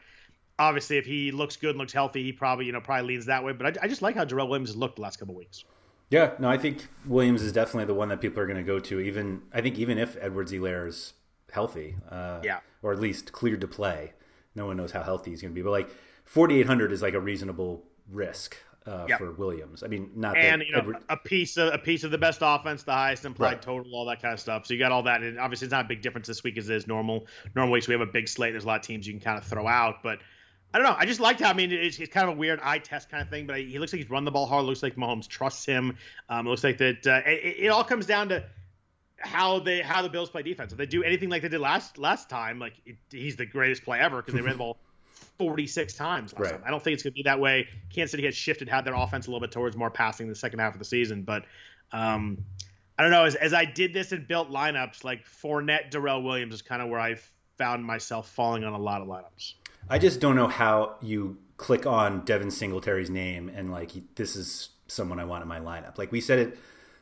[0.58, 3.44] obviously, if he looks good and looks healthy, he probably you know probably leans that
[3.44, 3.54] way.
[3.54, 5.64] But I, I just like how Darrel Williams has looked the last couple weeks.
[6.10, 8.80] Yeah, no, I think Williams is definitely the one that people are going to go
[8.80, 9.00] to.
[9.00, 11.14] Even I think even if Edwards Helaire is
[11.52, 14.14] healthy, uh, yeah, or at least cleared to play,
[14.56, 15.62] no one knows how healthy he's going to be.
[15.62, 15.90] But like
[16.26, 19.20] 4,800 is like a reasonable risk uh, yep.
[19.20, 19.84] for Williams.
[19.84, 20.98] I mean, not and that you know Edward...
[21.10, 23.62] a piece of a piece of the best offense, the highest implied right.
[23.62, 24.66] total, all that kind of stuff.
[24.66, 26.70] So you got all that, and obviously it's not a big difference this week as
[26.70, 27.28] it is normal.
[27.56, 28.54] Normal weeks we have a big slate.
[28.54, 30.20] There's a lot of teams you can kind of throw out, but
[30.74, 30.96] I don't know.
[30.98, 31.50] I just liked how.
[31.50, 33.80] I mean, it's, it's, kind of a weird eye test kind of thing, but he
[33.80, 34.66] looks like he's run the ball hard.
[34.66, 35.98] Looks like Mahomes trusts him.
[36.30, 37.08] Um, it looks like that.
[37.08, 38.44] Uh, it, it, all comes down to
[39.18, 40.72] how they how the Bills play defense.
[40.72, 43.84] If they do anything like they did last last time, like it, he's the greatest
[43.84, 44.78] play ever because they ran the ball
[45.40, 46.52] 46 times last right.
[46.52, 46.62] time.
[46.66, 47.68] I don't think it's going to be that way.
[47.92, 50.38] Kansas City has shifted had their offense a little bit towards more passing in the
[50.38, 51.46] second half of the season, but
[51.92, 52.38] um,
[53.00, 53.26] I don't know.
[53.26, 56.90] As, as I did this and built lineups, like Fournette, Darrel Williams is kind of
[56.90, 57.16] where I
[57.58, 59.54] found myself falling on a lot of lineups.
[59.90, 64.70] I just don't know how you click on Devin Singletary's name and like this is
[64.88, 65.98] someone I want in my lineup.
[65.98, 66.58] Like we said it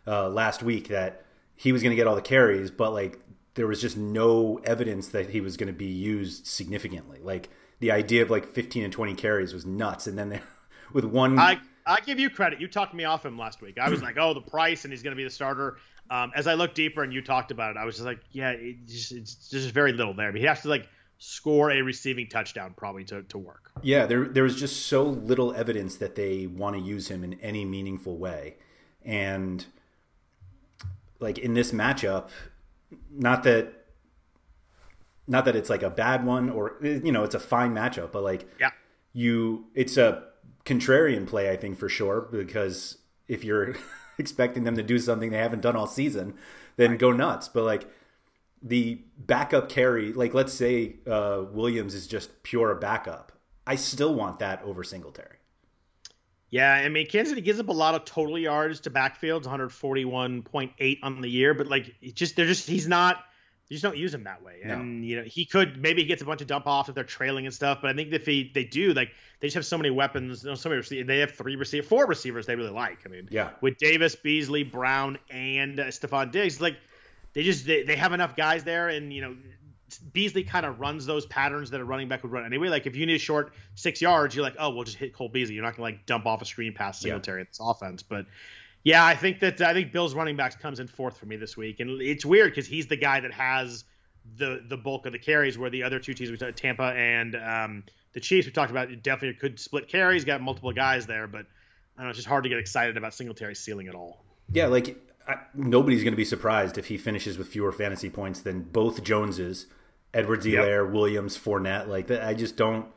[0.05, 3.19] uh, last week that he was going to get all the carries, but like
[3.55, 7.19] there was just no evidence that he was going to be used significantly.
[7.21, 10.39] Like the idea of like 15 and 20 carries was nuts, and then
[10.93, 11.37] with one.
[11.37, 12.61] I I give you credit.
[12.61, 13.77] You talked me off him last week.
[13.79, 15.77] I was like, oh, the price, and he's going to be the starter.
[16.09, 18.51] Um, as I looked deeper and you talked about it, I was just like, yeah,
[18.51, 20.31] it just, it's just very little there.
[20.31, 23.71] But he has to like score a receiving touchdown probably to, to work.
[23.81, 27.33] Yeah, there there was just so little evidence that they want to use him in
[27.35, 28.57] any meaningful way.
[29.03, 29.65] And
[31.19, 32.29] like in this matchup,
[33.11, 33.85] not that
[35.27, 38.23] not that it's like a bad one or you know, it's a fine matchup, but
[38.23, 38.71] like yeah.
[39.13, 40.23] you it's a
[40.65, 43.75] contrarian play, I think for sure, because if you're
[44.17, 46.35] expecting them to do something they haven't done all season,
[46.75, 46.99] then right.
[46.99, 47.47] go nuts.
[47.47, 47.89] But like
[48.61, 53.31] the backup carry, like let's say uh, Williams is just pure backup,
[53.65, 55.37] I still want that over Singletary.
[56.49, 60.99] Yeah, I mean Kansas City gives up a lot of total yards to backfields, 141.8
[61.03, 63.23] on the year, but like just they're just he's not
[63.69, 64.61] you just don't use him that way.
[64.63, 65.07] And no.
[65.07, 67.45] you know, he could maybe he gets a bunch of dump off if they're trailing
[67.45, 67.79] and stuff.
[67.81, 70.43] But I think if he, they do, like they just have so many weapons.
[70.43, 71.05] You know, so many receivers.
[71.05, 72.99] they have three receiver, four receivers they really like.
[73.05, 76.77] I mean, yeah, with Davis, Beasley, Brown, and uh, Stefon Diggs, like
[77.37, 79.35] they just they, they have enough guys there, and you know
[80.11, 82.67] Beasley kind of runs those patterns that a running back would run anyway.
[82.67, 85.29] Like if you need a short six yards, you're like, oh, we'll just hit Cole
[85.29, 85.53] Beasley.
[85.53, 87.45] You're not gonna like dump off a screen pass Singletary yeah.
[87.47, 88.01] this offense.
[88.01, 88.25] But
[88.83, 91.55] yeah, I think that I think Bill's running backs comes in fourth for me this
[91.55, 93.83] week, and it's weird because he's the guy that has
[94.37, 97.35] the the bulk of the carries, where the other two teams, we talked Tampa and
[97.35, 101.45] um, the Chiefs, we talked about definitely could split carries, got multiple guys there, but
[101.97, 104.23] I don't know, it's just hard to get excited about Singletary ceiling at all.
[104.51, 108.41] Yeah, like I, nobody's going to be surprised if he finishes with fewer fantasy points
[108.41, 109.67] than both Joneses,
[110.13, 110.93] Edwards, Helaire, yep.
[110.93, 111.87] Williams, Fournette.
[111.87, 112.87] Like that, I just don't.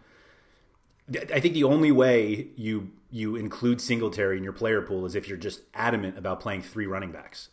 [1.33, 5.29] I think the only way you you include Singletary in your player pool is if
[5.29, 7.49] you're just adamant about playing three running backs.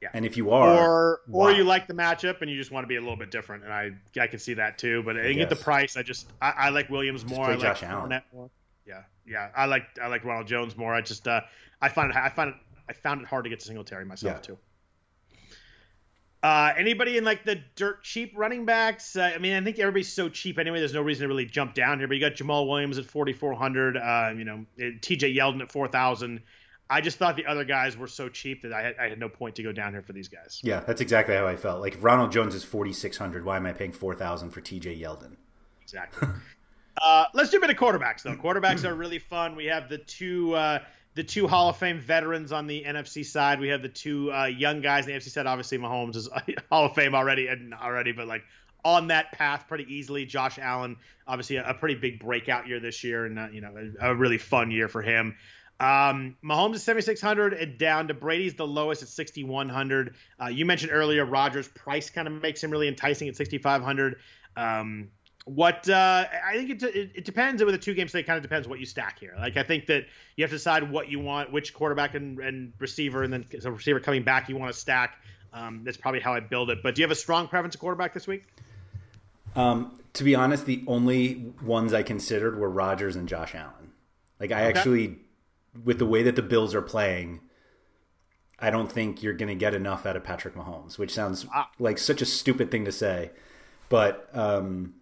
[0.00, 0.10] Yeah.
[0.14, 2.88] And if you are, or or you like the matchup and you just want to
[2.88, 5.02] be a little bit different, and I I can see that too.
[5.02, 5.96] But I, I get the price.
[5.96, 7.46] I just I, I like Williams more.
[7.46, 8.20] I like Josh Allen.
[8.32, 8.48] more.
[8.86, 9.48] Yeah, yeah.
[9.56, 10.94] I like I like Ronald Jones more.
[10.94, 11.40] I just uh
[11.80, 12.56] I find it I find it
[12.88, 14.40] I found it hard to get to Singletary myself yeah.
[14.40, 14.58] too.
[16.40, 19.16] Uh, anybody in like the dirt cheap running backs?
[19.16, 20.78] Uh, I mean, I think everybody's so cheap anyway.
[20.78, 22.06] There's no reason to really jump down here.
[22.06, 23.96] But you got Jamaal Williams at 4,400.
[23.96, 24.64] Uh, you know,
[25.00, 25.34] T.J.
[25.34, 26.40] Yeldon at 4,000.
[26.90, 29.28] I just thought the other guys were so cheap that I had, I had no
[29.28, 30.60] point to go down here for these guys.
[30.62, 31.80] Yeah, that's exactly how I felt.
[31.80, 33.44] Like Ronald Jones is 4,600.
[33.44, 34.98] Why am I paying 4,000 for T.J.
[34.98, 35.36] Yeldon?
[35.82, 36.28] Exactly.
[37.02, 38.36] uh, let's do a bit of quarterbacks though.
[38.36, 39.56] Quarterbacks are really fun.
[39.56, 40.78] We have the two uh,
[41.18, 43.58] the two Hall of Fame veterans on the NFC side.
[43.58, 45.48] We have the two uh, young guys on the NFC side.
[45.48, 46.28] Obviously, Mahomes is
[46.70, 48.44] Hall of Fame already, and already, but like
[48.84, 50.26] on that path pretty easily.
[50.26, 53.74] Josh Allen, obviously, a, a pretty big breakout year this year, and uh, you know,
[54.00, 55.34] a, a, really fun year for him.
[55.80, 60.14] Um, Mahomes is 7,600 and down to Brady's the lowest at 6,100.
[60.40, 64.20] Uh, you mentioned earlier Rodgers' price kind of makes him really enticing at 6,500.
[64.56, 65.08] Um,
[65.48, 68.26] what uh, I think it, it, it, depends with a two game slate.
[68.26, 69.34] Kind of depends what you stack here.
[69.38, 70.04] Like I think that
[70.36, 73.72] you have to decide what you want, which quarterback and, and receiver, and then a
[73.72, 75.22] receiver coming back you want to stack.
[75.54, 76.82] Um, that's probably how I build it.
[76.82, 78.44] But do you have a strong preference of quarterback this week?
[79.56, 83.92] Um, to be honest, the only ones I considered were Rodgers and Josh Allen.
[84.38, 84.78] Like I okay.
[84.78, 85.16] actually,
[85.82, 87.40] with the way that the Bills are playing,
[88.60, 91.70] I don't think you're going to get enough out of Patrick Mahomes, which sounds ah.
[91.78, 93.30] like such a stupid thing to say.
[93.88, 94.92] But um,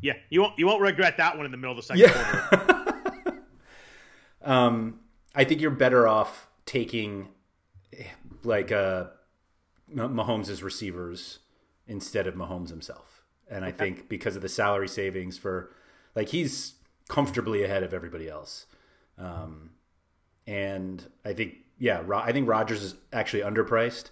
[0.00, 2.48] yeah, you won't you won't regret that one in the middle of the second yeah.
[2.48, 3.42] quarter.
[4.42, 5.00] um,
[5.34, 7.28] I think you're better off taking
[8.42, 9.06] like uh,
[9.94, 11.40] Mahomes' receivers
[11.86, 13.22] instead of Mahomes himself.
[13.48, 15.70] And I think because of the salary savings for
[16.16, 16.74] like he's
[17.08, 18.66] comfortably ahead of everybody else.
[19.18, 19.70] Um,
[20.46, 24.10] and I think yeah, I think Rodgers is actually underpriced.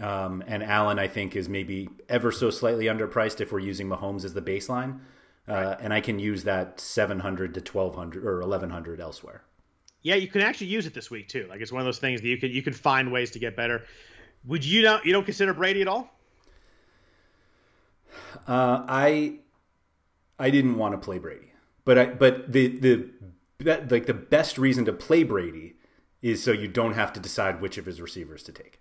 [0.00, 4.24] Um, and Allen, I think, is maybe ever so slightly underpriced if we're using Mahomes
[4.24, 5.00] as the baseline.
[5.48, 5.76] Uh, right.
[5.80, 9.42] And I can use that 700 to 1200 or 1100 elsewhere.
[10.02, 11.46] Yeah, you can actually use it this week too.
[11.48, 13.54] Like it's one of those things that you can you can find ways to get
[13.56, 13.84] better.
[14.46, 16.10] Would you not you don't consider Brady at all?
[18.46, 19.38] Uh, I
[20.38, 21.52] I didn't want to play Brady,
[21.84, 23.10] but I, but the the
[23.64, 25.76] like the best reason to play Brady
[26.20, 28.80] is so you don't have to decide which of his receivers to take.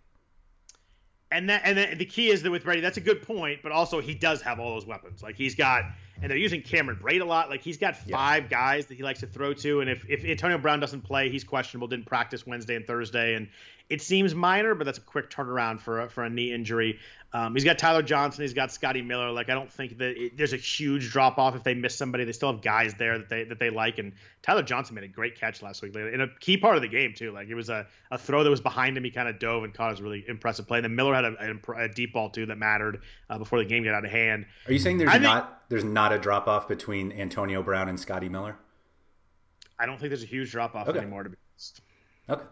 [1.31, 4.01] And that and the key is that with Brady, that's a good point, but also
[4.01, 5.23] he does have all those weapons.
[5.23, 5.85] Like he's got
[6.21, 7.49] and they're using Cameron Brate a lot.
[7.49, 8.49] Like he's got five yeah.
[8.49, 11.43] guys that he likes to throw to, and if, if Antonio Brown doesn't play, he's
[11.43, 11.87] questionable.
[11.87, 13.47] Didn't practice Wednesday and Thursday, and
[13.91, 16.99] it seems minor, but that's a quick turnaround for a, for a knee injury.
[17.33, 18.41] Um, he's got Tyler Johnson.
[18.41, 19.31] He's got Scotty Miller.
[19.31, 22.25] Like I don't think that it, there's a huge drop off if they miss somebody.
[22.25, 23.99] They still have guys there that they that they like.
[23.99, 26.89] And Tyler Johnson made a great catch last week in a key part of the
[26.89, 27.31] game too.
[27.31, 29.03] Like it was a, a throw that was behind him.
[29.03, 30.79] He kind of dove and caught It a really impressive play.
[30.79, 33.65] And then Miller had a, a, a deep ball too that mattered uh, before the
[33.65, 34.45] game got out of hand.
[34.67, 38.27] Are you saying there's not there's not a drop off between Antonio Brown and Scotty
[38.27, 38.57] Miller?
[39.79, 40.99] I don't think there's a huge drop off okay.
[40.99, 41.23] anymore.
[41.23, 41.81] To be honest.
[42.29, 42.43] Okay.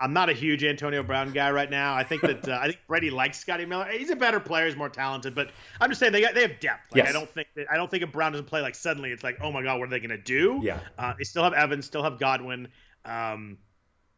[0.00, 1.94] I'm not a huge Antonio Brown guy right now.
[1.94, 3.86] I think that uh, I think Brady likes Scotty Miller.
[3.90, 6.58] He's a better player, he's more talented, but I'm just saying they got they have
[6.58, 6.92] depth.
[6.92, 7.08] Like, yes.
[7.08, 9.38] I don't think that I don't think if Brown doesn't play like suddenly it's like
[9.42, 10.60] oh my god what are they gonna do?
[10.62, 10.80] Yeah.
[10.98, 12.68] Uh, they still have Evans, still have Godwin.
[13.04, 13.58] Um,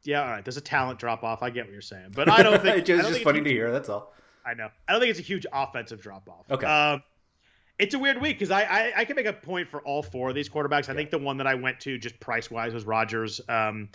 [0.04, 0.44] yeah, all right.
[0.44, 1.42] There's a talent drop off.
[1.42, 3.70] I get what you're saying, but I don't think it's just, just funny to hear.
[3.70, 4.12] That's all.
[4.44, 4.68] I know.
[4.88, 6.50] I don't think it's a huge offensive drop off.
[6.50, 6.66] Okay.
[6.66, 7.02] Um,
[7.78, 10.28] it's a weird week because I, I, I can make a point for all four
[10.28, 10.88] of these quarterbacks.
[10.88, 10.98] I yeah.
[10.98, 13.40] think the one that I went to just price wise was Rodgers.
[13.48, 13.88] Um,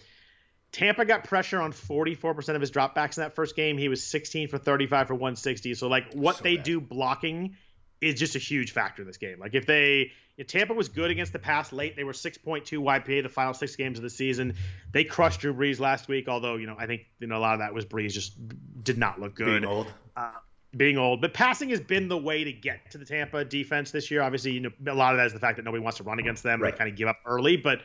[0.72, 3.78] Tampa got pressure on 44% of his dropbacks in that first game.
[3.78, 5.74] He was 16 for 35 for 160.
[5.74, 6.66] So like what so they bad.
[6.66, 7.56] do blocking
[8.02, 9.40] is just a huge factor in this game.
[9.40, 13.24] Like if they if Tampa was good against the pass late, they were 6.2 YPA
[13.24, 14.54] the final six games of the season.
[14.92, 17.54] They crushed Drew Brees last week, although you know I think you know a lot
[17.54, 18.36] of that was Brees just
[18.84, 19.62] did not look good.
[19.62, 19.92] Being old.
[20.16, 20.32] Uh,
[20.76, 24.12] being old, but passing has been the way to get to the Tampa defense this
[24.12, 24.22] year.
[24.22, 26.20] Obviously, you know a lot of that is the fact that nobody wants to run
[26.20, 26.62] against them.
[26.62, 26.74] Right.
[26.74, 27.82] They kind of give up early, but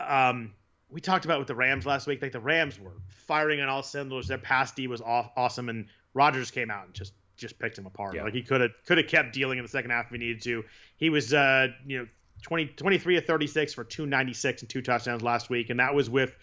[0.00, 0.52] um,
[0.90, 2.22] we talked about with the Rams last week.
[2.22, 4.28] Like the Rams were firing on all cylinders.
[4.28, 7.86] Their pass D was off, awesome, and Rodgers came out and just just picked him
[7.86, 8.14] apart.
[8.14, 8.24] Yeah.
[8.24, 10.42] Like he could have could have kept dealing in the second half if he needed
[10.42, 10.64] to.
[10.96, 12.06] He was uh, you know
[12.42, 16.34] 20, 23 of 36 for 296 and two touchdowns last week, and that was with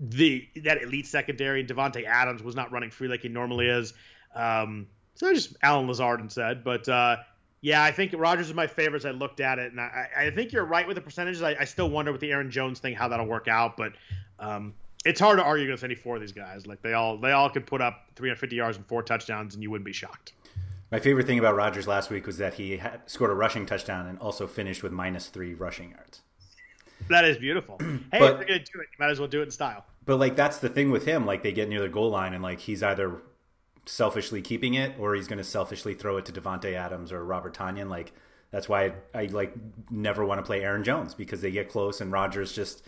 [0.00, 1.64] the that elite secondary.
[1.64, 3.94] Davante Adams was not running free like he normally is.
[4.34, 7.18] Um, so just Allen Lazard and said, but uh,
[7.62, 8.98] yeah, I think Rodgers is my favorite.
[8.98, 11.42] as I looked at it, and I, I think you're right with the percentages.
[11.42, 13.92] I, I, still wonder with the Aaron Jones thing how that'll work out, but
[14.40, 16.66] um, it's hard to argue against any four of these guys.
[16.66, 19.70] Like they all they all could put up 350 yards and four touchdowns, and you
[19.70, 20.32] wouldn't be shocked.
[20.90, 24.06] My favorite thing about Rodgers last week was that he had, scored a rushing touchdown
[24.06, 26.20] and also finished with minus three rushing yards.
[27.08, 27.78] That is beautiful.
[28.12, 29.84] Hey, but, if you're gonna do it, you might as well do it in style.
[30.04, 31.24] But like that's the thing with him.
[31.26, 33.22] Like they get near the goal line, and like he's either
[33.86, 37.54] selfishly keeping it or he's going to selfishly throw it to Davante Adams or Robert
[37.54, 37.88] Tonyan.
[37.88, 38.12] Like
[38.50, 39.54] that's why I, I, like
[39.90, 42.84] never want to play Aaron Jones because they get close and Rodgers just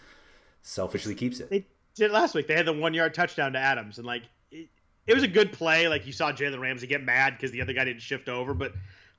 [0.63, 1.51] selfishly keeps it.
[1.51, 2.47] They did last week.
[2.47, 4.69] They had the one yard touchdown to Adams and like it,
[5.07, 5.89] it was a good play.
[5.89, 8.73] Like you saw Jalen Ramsey get mad because the other guy didn't shift over, but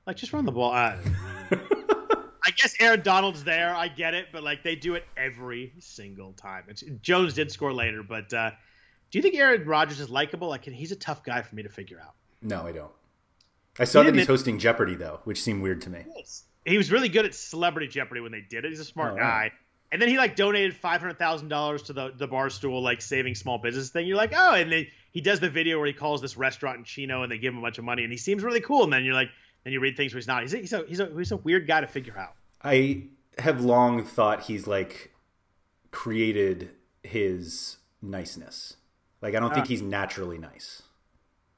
[0.06, 0.72] like just run the ball.
[0.72, 0.98] I,
[1.50, 3.74] I guess Aaron Donald's there.
[3.74, 6.64] I get it, but like they do it every single time.
[6.68, 8.32] It's, Jones did score later, but.
[8.32, 8.52] uh
[9.10, 10.48] do you think Aaron Rodgers is likable?
[10.48, 12.14] Like, he's a tough guy for me to figure out.
[12.42, 12.90] No, I don't.
[13.78, 16.04] I saw he that he's hosting Jeopardy though, which seemed weird to me.
[16.64, 18.70] He was really good at Celebrity Jeopardy when they did it.
[18.70, 19.52] He's a smart oh, guy.
[19.92, 23.34] And then he like donated five hundred thousand dollars to the the barstool like saving
[23.34, 24.06] small business thing.
[24.06, 26.84] You're like, oh, and then he does the video where he calls this restaurant in
[26.84, 28.84] Chico and they give him a bunch of money and he seems really cool.
[28.84, 29.28] And then you're like,
[29.64, 30.42] then you read things where he's not.
[30.42, 32.34] He's a, he's a he's a he's a weird guy to figure out.
[32.62, 33.04] I
[33.38, 35.12] have long thought he's like
[35.92, 36.70] created
[37.04, 38.76] his niceness.
[39.20, 40.82] Like I don't uh, think he's naturally nice.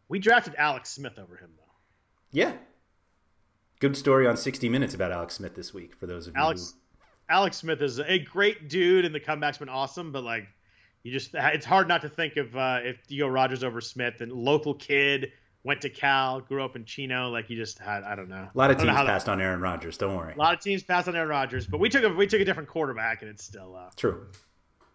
[0.08, 1.64] We drafted Alex Smith over him though.
[2.30, 2.52] Yeah.
[3.80, 6.42] Good story on 60 Minutes about Alex Smith this week for those of you.
[6.42, 7.34] Alex who...
[7.34, 10.48] Alex Smith is a great dude and the comeback's been awesome, but like
[11.02, 14.20] you just it's hard not to think of uh, if you go Rodgers over Smith
[14.20, 15.32] and local kid
[15.64, 18.48] went to Cal, grew up in Chico, like you just had I don't know.
[18.52, 19.98] A lot of teams passed that, on Aaron Rodgers.
[19.98, 20.34] Don't worry.
[20.34, 22.44] A lot of teams passed on Aaron Rodgers, but we took a we took a
[22.44, 24.26] different quarterback, and it's still uh, true.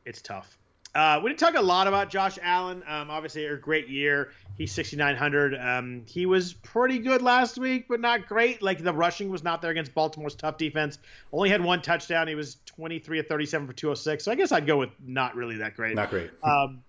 [0.06, 0.58] It's tough.
[0.96, 2.84] Uh, we didn't talk a lot about Josh Allen.
[2.88, 4.32] Um, obviously, a great year.
[4.58, 5.56] He's 6,900.
[5.60, 8.62] Um, he was pretty good last week, but not great.
[8.62, 11.00] Like the rushing was not there against Baltimore's tough defense.
[11.32, 12.28] Only had one touchdown.
[12.28, 14.24] He was 23 of 37 for 206.
[14.24, 15.96] So I guess I'd go with not really that great.
[15.96, 16.30] Not great.
[16.44, 16.84] Um,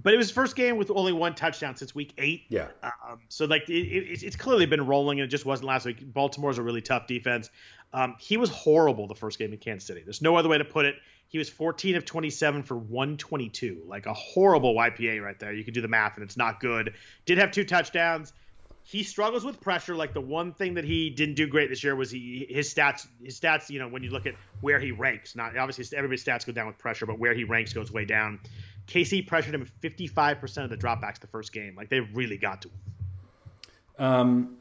[0.00, 2.44] but it was first game with only one touchdown since week eight.
[2.48, 2.68] Yeah.
[2.84, 6.12] Um, so like it, it, it's clearly been rolling, and it just wasn't last week.
[6.12, 7.50] Baltimore's a really tough defense.
[7.92, 10.02] Um, he was horrible the first game in Kansas City.
[10.04, 10.96] There's no other way to put it.
[11.28, 15.52] He was 14 of 27 for 122, like a horrible YPA right there.
[15.52, 16.94] You can do the math, and it's not good.
[17.26, 18.32] Did have two touchdowns.
[18.82, 19.94] He struggles with pressure.
[19.94, 23.06] Like the one thing that he didn't do great this year was he his stats.
[23.22, 26.46] His stats, you know, when you look at where he ranks, not obviously everybody's stats
[26.46, 28.40] go down with pressure, but where he ranks goes way down.
[28.86, 31.76] KC pressured him 55% of the dropbacks the first game.
[31.76, 34.06] Like they really got to him.
[34.06, 34.56] Um,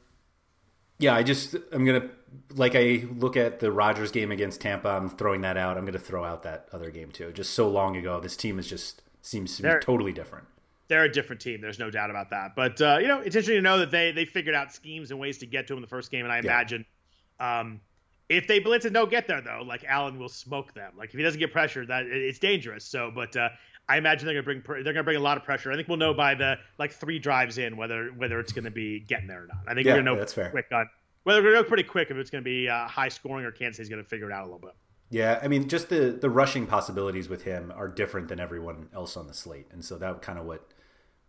[0.99, 2.09] yeah, I just I'm gonna
[2.55, 4.89] like I look at the Rodgers game against Tampa.
[4.89, 5.77] I'm throwing that out.
[5.77, 7.31] I'm gonna throw out that other game too.
[7.31, 10.47] Just so long ago, this team is just seems to be They're- totally different.
[10.89, 11.59] they're a different team.
[11.59, 12.55] There's no doubt about that.
[12.55, 15.19] But uh, you know, it's interesting to know that they they figured out schemes and
[15.19, 16.23] ways to get to him in the first game.
[16.25, 16.85] And I imagine
[17.39, 17.81] um,
[18.29, 20.93] if they blitz and don't get there though, like Allen will smoke them.
[20.97, 22.85] Like if he doesn't get pressure, that it's dangerous.
[22.85, 23.49] So, but uh,
[23.89, 25.71] I imagine they're gonna bring they're gonna bring a lot of pressure.
[25.71, 28.99] I think we'll know by the like three drives in whether whether it's gonna be
[29.01, 29.59] getting there or not.
[29.67, 30.49] I think Yeah, we're gonna know that's fair.
[30.49, 30.89] quick on
[31.27, 33.75] whether we're gonna know pretty quick if it's gonna be uh, high scoring or Kansas
[33.75, 34.71] City's gonna figure it out a little bit.
[35.09, 39.17] Yeah, I mean, just the the rushing possibilities with him are different than everyone else
[39.17, 40.73] on the slate, and so that kind of what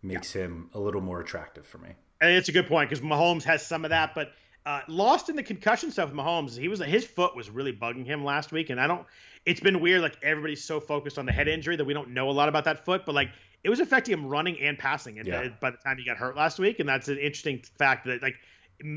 [0.01, 1.89] makes him a little more attractive for me.
[2.21, 4.31] And it's a good point because Mahomes has some of that, but
[4.65, 6.09] uh, lost in the concussion stuff.
[6.09, 9.05] with Mahomes, he was his foot was really bugging him last week, and I don't.
[9.45, 10.01] It's been weird.
[10.01, 12.63] Like everybody's so focused on the head injury that we don't know a lot about
[12.65, 13.29] that foot, but like
[13.65, 15.19] it was affecting him running and passing.
[15.19, 15.49] And Yeah.
[15.59, 18.35] by the time he got hurt last week, and that's an interesting fact that like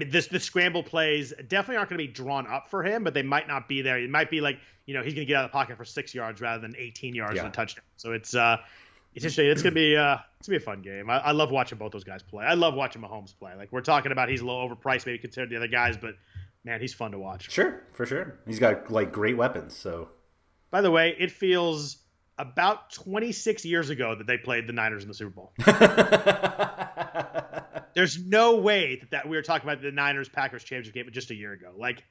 [0.08, 3.22] this the scramble plays definitely aren't going to be drawn up for him, but they
[3.22, 3.98] might not be there.
[3.98, 5.84] It might be like you know he's going to get out of the pocket for
[5.84, 7.42] six yards rather than 18 yards Yeah.
[7.44, 7.84] and a touchdown.
[7.96, 8.58] So it's uh
[9.14, 9.46] it's interesting.
[9.50, 11.10] It's gonna be uh, it's gonna be a fun game.
[11.10, 12.44] I, I love watching both those guys play.
[12.46, 13.52] I love watching Mahomes play.
[13.56, 16.14] Like we're talking about, he's a little overpriced maybe compared to the other guys, but
[16.64, 17.50] man, he's fun to watch.
[17.50, 18.38] Sure, for sure.
[18.46, 20.08] He's got like great weapons, so
[20.70, 21.98] By the way, it feels
[22.38, 25.52] about 26 years ago that they played the Niners in the Super Bowl.
[27.94, 31.30] There's no way that, that we were talking about the Niners Packers championship game just
[31.30, 31.72] a year ago.
[31.76, 32.02] Like,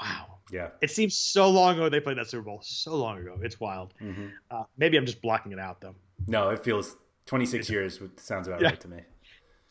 [0.00, 0.38] wow.
[0.50, 0.70] yeah.
[0.80, 2.60] It seems so long ago they played that Super Bowl.
[2.62, 3.38] So long ago.
[3.42, 3.94] It's wild.
[4.00, 4.32] Mhm.
[4.50, 5.94] Uh, maybe I'm just blocking it out though.
[6.26, 6.96] No, it feels
[7.26, 8.68] 26 years sounds about Yeah.
[8.68, 9.00] right to me.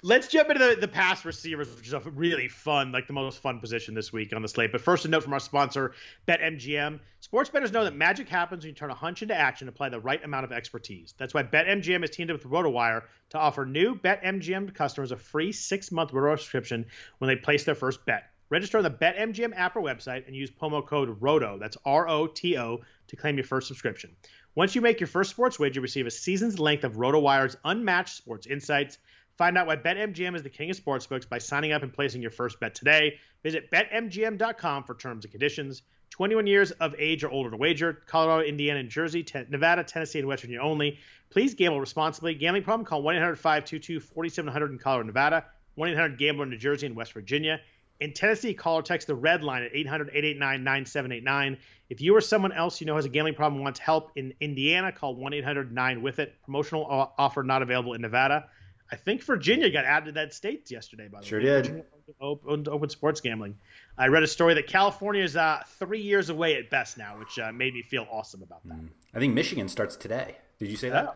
[0.05, 3.39] Let's jump into the, the pass receivers, which is a really fun, like the most
[3.39, 4.73] fun position this week on the slate.
[4.73, 5.93] But first, a note from our sponsor,
[6.27, 6.99] BetMGM.
[7.21, 9.87] Sports bettors know that magic happens when you turn a hunch into action and apply
[9.87, 11.13] the right amount of expertise.
[11.17, 15.53] That's why BetMGM has teamed up with RotoWire to offer new BetMGM customers a free
[15.53, 16.85] six month Roto subscription
[17.19, 18.29] when they place their first bet.
[18.49, 22.27] Register on the BetMGM app or website and use promo code ROTO, that's R O
[22.27, 24.17] T O, to claim your first subscription.
[24.55, 28.17] Once you make your first sports wager, you receive a season's length of RotoWire's unmatched
[28.17, 28.97] sports insights.
[29.37, 32.31] Find out why BetMGM is the king of sportsbooks by signing up and placing your
[32.31, 33.15] first bet today.
[33.41, 35.81] Visit BetMGM.com for terms and conditions.
[36.11, 38.03] 21 years of age or older to wager.
[38.05, 40.99] Colorado, Indiana, and Jersey, Nevada, Tennessee, and West Virginia only.
[41.31, 42.35] Please gamble responsibly.
[42.35, 42.85] Gambling problem?
[42.85, 45.45] Call 1-800-522-4700 in Colorado, Nevada.
[45.79, 47.59] 1-800-GAMBLER in New Jersey and West Virginia.
[47.99, 51.57] In Tennessee, call or text the red line at 800-889-9789.
[51.89, 54.33] If you or someone else you know has a gambling problem and wants help in
[54.39, 56.43] Indiana, call 1-800-9-WITH-IT.
[56.43, 58.45] Promotional offer not available in Nevada.
[58.93, 61.45] I think Virginia got added to that state yesterday, by the Sure way.
[61.45, 61.65] did.
[61.65, 61.83] Virginia
[62.21, 63.57] Opened open sports gambling.
[63.97, 67.39] I read a story that California is uh, three years away at best now, which
[67.39, 68.77] uh, made me feel awesome about that.
[69.15, 70.35] I think Michigan starts today.
[70.59, 71.05] Did you say that?
[71.05, 71.13] Uh,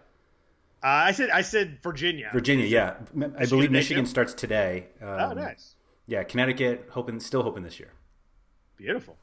[0.82, 2.30] I said I said Virginia.
[2.34, 2.96] Virginia, yeah.
[3.38, 4.88] I believe Michigan starts today.
[5.02, 5.76] Um, Oh, nice,
[6.08, 7.92] Yeah, Connecticut hoping still hoping this year.
[8.76, 9.18] beautiful.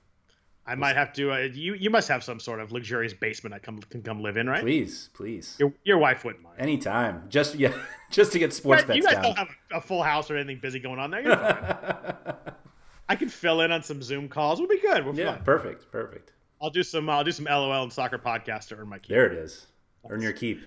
[0.67, 1.33] I might have to.
[1.33, 4.37] Uh, you you must have some sort of luxurious basement I come can come live
[4.37, 4.63] in, right?
[4.63, 5.57] Please, please.
[5.59, 6.59] Your, your wife wouldn't mind.
[6.59, 7.25] Anytime.
[7.29, 7.73] Just yeah,
[8.11, 9.23] just to get sports you bets guys down.
[9.23, 11.23] don't have a full house or anything busy going on there.
[11.23, 12.35] You're fine.
[13.09, 14.59] I can fill in on some Zoom calls.
[14.59, 15.05] We'll be good.
[15.05, 15.45] We're yeah, fine.
[15.45, 16.33] perfect, perfect.
[16.63, 17.11] I'll do some.
[17.11, 19.11] I'll do some LOL and soccer podcast to earn my keep.
[19.11, 19.67] There it is.
[20.09, 20.63] Earn your keep.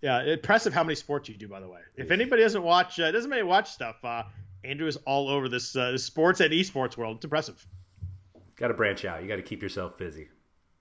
[0.00, 1.78] Yeah, impressive how many sports you do, by the way.
[1.96, 4.24] If anybody doesn't watch, uh, doesn't really watch stuff, uh,
[4.64, 7.16] Andrew is all over this uh, sports and esports world.
[7.16, 7.64] It's impressive.
[8.56, 9.22] Got to branch out.
[9.22, 10.28] You got to keep yourself busy.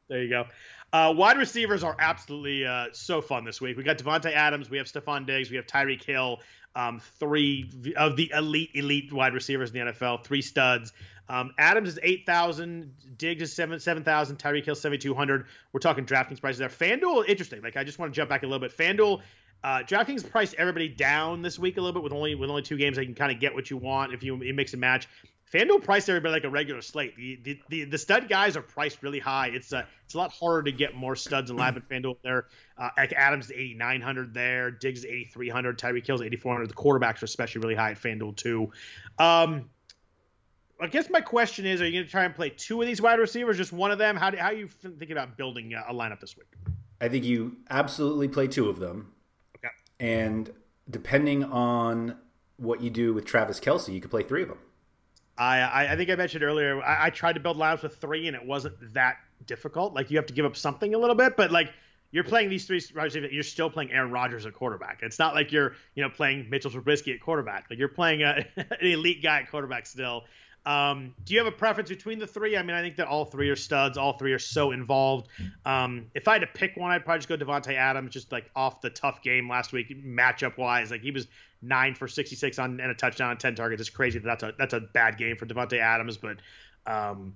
[0.08, 0.46] There you go.
[0.92, 3.78] Uh, wide receivers are absolutely uh, so fun this week.
[3.78, 6.42] We got Davante Adams, we have Stefon Diggs, we have Tyreek Hill,
[6.76, 10.92] um, three of the elite elite wide receivers in the NFL, three studs.
[11.30, 15.46] Um, Adams is eight thousand, Diggs is seven seven thousand, Tyreek Hill seventy two hundred.
[15.72, 16.68] We're talking DraftKings prices there.
[16.68, 17.62] FanDuel, interesting.
[17.62, 18.78] Like I just want to jump back a little bit.
[18.78, 19.22] FanDuel.
[19.64, 22.78] Uh, DraftKings priced everybody down this week a little bit with only with only two
[22.78, 22.98] games.
[22.98, 25.08] They can kind of get what you want if you mix and match.
[25.52, 27.16] FanDuel priced everybody like a regular slate.
[27.18, 29.48] The, the, the, the, stud guys are priced really high.
[29.48, 32.18] It's a, it's a lot harder to get more studs in live at FanDuel.
[32.24, 32.46] There,
[32.78, 34.72] uh, like Adams is 8,900 there.
[34.72, 35.78] Diggs is 8,300.
[35.78, 36.70] Tyreek Hill's 8,400.
[36.70, 38.72] The quarterbacks are especially really high at FanDuel too.
[39.20, 39.70] Um,
[40.80, 43.02] I guess my question is: Are you going to try and play two of these
[43.02, 44.16] wide receivers, just one of them?
[44.16, 46.48] How do, how are you thinking about building a lineup this week?
[47.00, 49.12] I think you absolutely play two of them.
[49.58, 49.68] Okay.
[50.00, 50.52] And
[50.90, 52.16] depending on
[52.58, 54.58] what you do with Travis Kelce, you could play three of them.
[55.38, 56.82] I, I think I mentioned earlier.
[56.84, 59.18] I, I, tried to build lineups with three, and it wasn't that
[59.48, 59.94] difficult.
[59.94, 61.72] Like you have to give up something a little bit, but like
[62.12, 62.82] you're playing these three
[63.32, 65.00] you're still playing Aaron Rodgers at quarterback.
[65.02, 67.68] It's not like you're you know playing Mitchell Trubisky at quarterback.
[67.70, 70.26] Like you're playing a, an elite guy at quarterback still.
[70.66, 72.56] Um, do you have a preference between the three?
[72.56, 73.98] I mean, I think that all three are studs.
[73.98, 75.28] All three are so involved.
[75.66, 78.50] Um, if I had to pick one, I'd probably just go Davante Adams, just like
[78.56, 80.92] off the tough game last week, matchup wise.
[80.92, 81.28] Like he was
[81.64, 83.82] nine for 66 on and a touchdown, on 10 targets.
[83.82, 86.38] It's crazy that that's a that's a bad game for Davante Adams, but
[86.86, 87.36] um,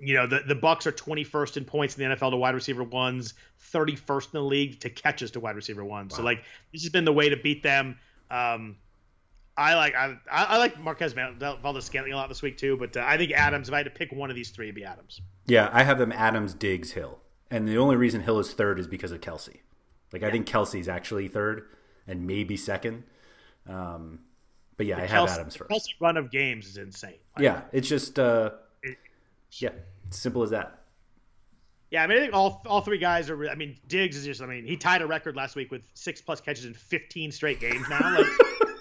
[0.00, 2.84] you know the the bucks are 21st in points in the NFL to wide receiver
[2.84, 3.34] ones,
[3.72, 6.12] 31st in the league to catches to wide receiver ones.
[6.12, 6.18] Wow.
[6.18, 7.98] So like this has been the way to beat them.
[8.30, 8.76] Um,
[9.62, 13.16] I like I, I like Marquez Valdes-Scantling a lot this week too, but uh, I
[13.16, 13.68] think Adams.
[13.68, 15.20] If I had to pick one of these three, it'd be Adams.
[15.46, 17.18] Yeah, I have them Adams, Diggs, Hill,
[17.50, 19.58] and the only reason Hill is third is because of Kelce.
[20.12, 21.66] Like I think Kelce's actually third
[22.06, 23.04] and maybe second.
[23.68, 24.20] Um,
[24.76, 25.70] but yeah, the I have Adams first.
[25.70, 27.14] Kelce run of games is insane.
[27.36, 28.50] Like, yeah, it's just uh,
[28.82, 28.98] it,
[29.52, 29.70] yeah,
[30.10, 30.80] simple as that.
[31.90, 33.48] Yeah, I mean, I think all all three guys are.
[33.48, 34.42] I mean, Diggs is just.
[34.42, 37.60] I mean, he tied a record last week with six plus catches in 15 straight
[37.60, 38.18] games now.
[38.18, 38.26] Like,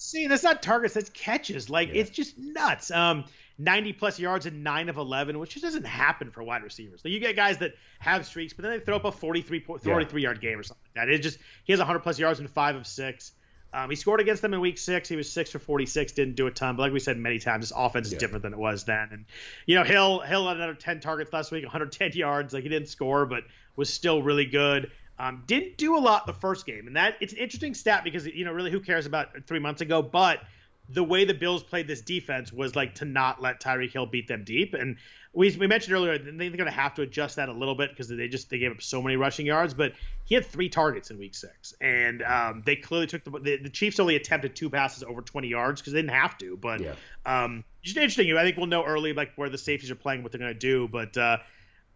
[0.00, 1.68] See, that's not targets, that's catches.
[1.68, 2.00] Like yeah.
[2.00, 2.90] it's just nuts.
[2.90, 3.24] Um,
[3.58, 7.02] 90 plus yards and nine of 11, which just doesn't happen for wide receivers.
[7.04, 10.22] Like you get guys that have streaks, but then they throw up a 43, 43
[10.22, 10.28] yeah.
[10.28, 11.12] yard game or something like that.
[11.12, 13.32] It just he has 100 plus yards and five of six.
[13.74, 15.06] Um, he scored against them in week six.
[15.06, 16.76] He was six for 46, didn't do a ton.
[16.76, 18.20] But like we said many times, this offense is yeah.
[18.20, 19.08] different than it was then.
[19.12, 19.24] And,
[19.66, 22.54] you know, Hill Hill had another 10 targets last week, 110 yards.
[22.54, 23.44] Like he didn't score, but
[23.76, 24.90] was still really good.
[25.20, 28.26] Um, didn't do a lot the first game, and that it's an interesting stat because
[28.26, 30.40] you know really who cares about three months ago, but
[30.88, 34.28] the way the Bills played this defense was like to not let Tyreek Hill beat
[34.28, 34.96] them deep, and
[35.34, 38.08] we, we mentioned earlier they're going to have to adjust that a little bit because
[38.08, 39.92] they just they gave up so many rushing yards, but
[40.24, 43.70] he had three targets in Week Six, and um, they clearly took the, the, the
[43.70, 46.94] Chiefs only attempted two passes over 20 yards because they didn't have to, but yeah.
[47.26, 48.34] um, just interesting.
[48.38, 50.58] I think we'll know early like where the safeties are playing, what they're going to
[50.58, 51.14] do, but.
[51.14, 51.36] Uh,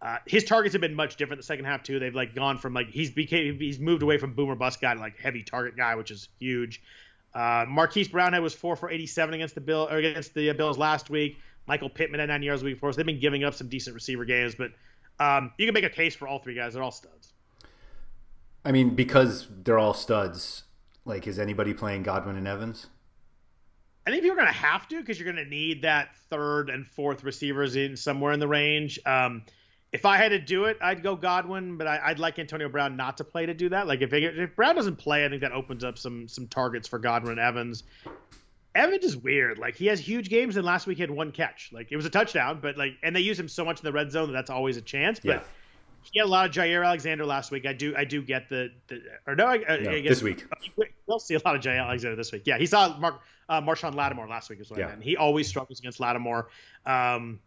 [0.01, 1.99] uh, his targets have been much different the second half too.
[1.99, 4.99] They've like gone from like he's became he's moved away from boomer bust guy to
[4.99, 6.81] like heavy target guy, which is huge.
[7.33, 10.77] Uh, Marquise Brown had was four for 87 against the Bill or against the Bills
[10.77, 11.37] last week.
[11.67, 12.93] Michael Pittman had nine yards the week before.
[12.93, 14.71] So they've been giving up some decent receiver games, but
[15.19, 16.73] um, you can make a case for all three guys.
[16.73, 17.33] They're all studs.
[18.63, 20.63] I mean, because they're all studs.
[21.03, 22.87] Like, is anybody playing Godwin and Evans?
[24.07, 26.85] I think you're going to have to because you're going to need that third and
[26.85, 28.99] fourth receivers in somewhere in the range.
[29.05, 29.43] Um,
[29.95, 32.97] if I had to do it, I'd go Godwin, but I, would like Antonio Brown
[32.97, 33.87] not to play to do that.
[33.87, 36.99] Like if if Brown doesn't play, I think that opens up some some targets for
[36.99, 37.83] Godwin and Evans.
[38.75, 39.57] Evans is weird.
[39.57, 41.69] Like he has huge games, and last week he had one catch.
[41.71, 43.93] Like it was a touchdown, but like and they use him so much in the
[43.93, 45.21] red zone that that's always a chance.
[45.21, 45.41] But yeah.
[46.11, 47.65] he had a lot of Jaire Alexander last week.
[47.65, 50.45] I do I do get the, the or no, I, no I guess, this week
[51.07, 52.43] we'll see a lot of Jaire Alexander this week.
[52.43, 54.79] Yeah, he saw Mark uh, Marshon Lattimore last week as well.
[54.79, 54.95] Yeah.
[54.99, 56.49] He always struggles against Lattimore.
[56.85, 57.39] Um,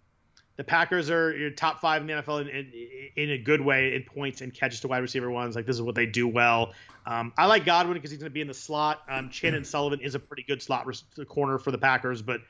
[0.59, 2.73] the Packers are your top five in the NFL in, in,
[3.15, 5.55] in, a good way in points and catches to wide receiver ones.
[5.55, 6.73] Like this is what they do well.
[7.07, 9.03] Um, I like Godwin because he's going to be in the slot.
[9.09, 10.85] Um, Chandon Sullivan is a pretty good slot
[11.29, 12.41] corner for the Packers, but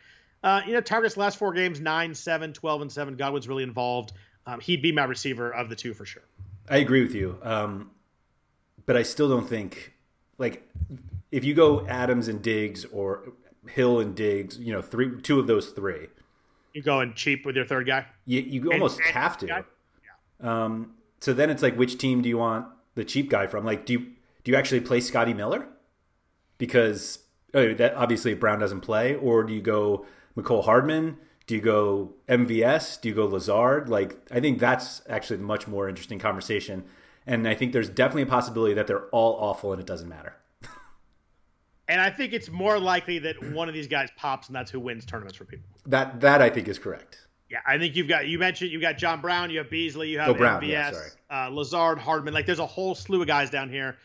[0.42, 3.14] uh, you know targets last four games 9, 7, 12, and seven.
[3.14, 4.12] Godwin's really involved.
[4.46, 6.24] Um, he'd be my receiver of the two for sure.
[6.70, 7.90] I agree with you, um,
[8.86, 9.92] but I still don't think
[10.38, 10.66] like
[11.30, 13.34] if you go Adams and Diggs or
[13.68, 16.06] Hill and Diggs, you know, three two of those three
[16.78, 18.06] you going cheap with your third guy?
[18.24, 19.46] You, you almost and, have to.
[19.46, 19.62] Yeah.
[20.40, 23.64] Um, so then it's like, which team do you want the cheap guy from?
[23.64, 23.98] Like, do you
[24.44, 25.66] do you actually play Scotty Miller?
[26.56, 27.18] Because
[27.52, 30.06] oh, that obviously if Brown doesn't play, or do you go
[30.36, 31.18] Mecole Hardman?
[31.46, 33.00] Do you go MVS?
[33.00, 33.88] Do you go Lazard?
[33.88, 36.84] Like, I think that's actually a much more interesting conversation.
[37.26, 40.36] And I think there's definitely a possibility that they're all awful and it doesn't matter.
[41.88, 44.78] And I think it's more likely that one of these guys pops, and that's who
[44.78, 45.66] wins tournaments for people.
[45.86, 47.26] That that I think is correct.
[47.50, 50.18] Yeah, I think you've got you mentioned you've got John Brown, you have Beasley, you
[50.18, 50.68] have oh, Brown, MVS,
[51.30, 52.34] yeah, uh, Lazard, Hardman.
[52.34, 53.96] Like there's a whole slew of guys down here.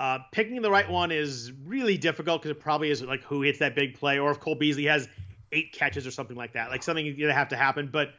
[0.00, 3.60] Uh, picking the right one is really difficult because it probably is like who hits
[3.60, 5.08] that big play, or if Cole Beasley has
[5.52, 7.88] eight catches or something like that, like something to have to happen.
[7.92, 8.10] But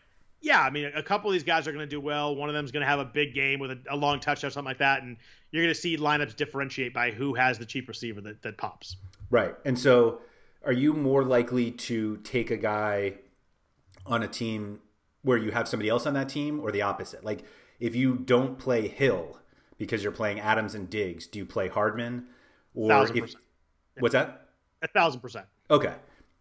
[0.42, 2.36] yeah, I mean, a couple of these guys are going to do well.
[2.36, 4.50] One of them is going to have a big game with a, a long touchdown,
[4.50, 5.18] or something like that, and
[5.52, 8.98] you're going to see lineups differentiate by who has the cheap receiver that, that pops.
[9.30, 9.56] Right.
[9.66, 10.22] And so
[10.64, 13.16] are you more likely to take a guy
[14.06, 14.80] on a team
[15.22, 17.24] where you have somebody else on that team or the opposite?
[17.24, 17.44] Like
[17.80, 19.40] if you don't play Hill
[19.78, 22.26] because you're playing Adams and Diggs, do you play Hardman?
[22.74, 23.34] Or if,
[24.00, 24.50] what's that?
[24.82, 25.46] A thousand percent.
[25.72, 25.94] Okay.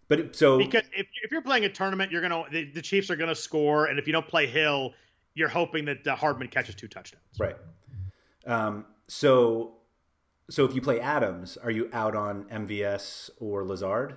[0.09, 3.17] But so Because if, if you're playing a tournament, you're gonna the, the Chiefs are
[3.17, 4.95] gonna score, and if you don't play Hill,
[5.35, 7.23] you're hoping that uh, Hardman catches two touchdowns.
[7.39, 7.57] right.
[8.47, 9.75] Um, so
[10.51, 14.17] so if you play Adams, are you out on MVS or Lazard?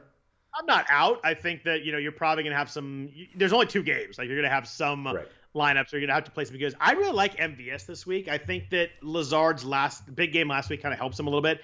[0.58, 1.20] I'm not out.
[1.24, 3.10] I think that you know you're probably gonna have some.
[3.36, 4.18] There's only two games.
[4.18, 5.28] Like you're gonna have some Right.
[5.56, 5.94] lineups.
[5.94, 6.74] Or you're gonna have to play some good.
[6.80, 8.30] I really like MVS this week.
[8.30, 11.42] I think that Lazard's last big game last week kind of helps him a little
[11.42, 11.62] bit.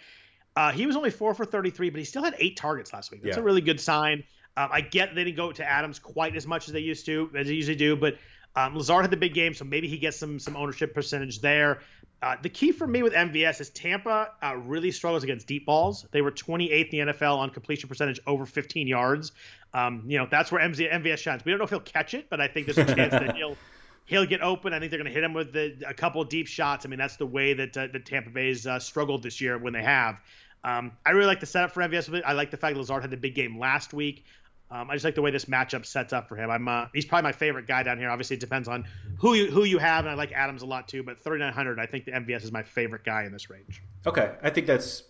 [0.58, 3.22] Uh, he was only four for 33, but he still had eight targets last week.
[3.22, 3.42] That's Yeah.
[3.42, 4.24] a really good sign.
[4.58, 7.30] Um, I get they didn't go to Adams quite as much as they used to,
[7.38, 8.18] as they usually do, but
[8.56, 11.82] um, Lazard had the big game, so maybe he gets some some ownership percentage there.
[12.24, 16.08] Uh, the key for me with MVS is Tampa uh, really struggles against deep balls.
[16.10, 19.34] They were 28th in the NFL on completion percentage over 15 yards.
[19.76, 21.46] Um, you know that's where MZ, MVS shines.
[21.46, 23.56] We don't know if he'll catch it, but I think there's a chance that he'll
[24.06, 24.74] he'll get open.
[24.74, 26.84] I think they're going to hit him with the, a couple of deep shots.
[26.84, 29.74] I mean that's the way that uh, the Tampa Bay's uh, struggled this year when
[29.74, 30.20] they have.
[30.68, 32.22] Um, I really like the setup for MVS.
[32.26, 34.26] I like the fact that Lazard had the big game last week.
[34.70, 36.50] Um, I just like the way this matchup sets up for him.
[36.50, 38.10] I'm uh, he's probably my favorite guy down here.
[38.10, 38.84] Obviously, it depends on
[39.18, 41.04] who you who you have, and I like Adams a lot too.
[41.04, 43.82] But 3900, I think the MVS is my favorite guy in this range.
[44.06, 45.04] Okay, I think that's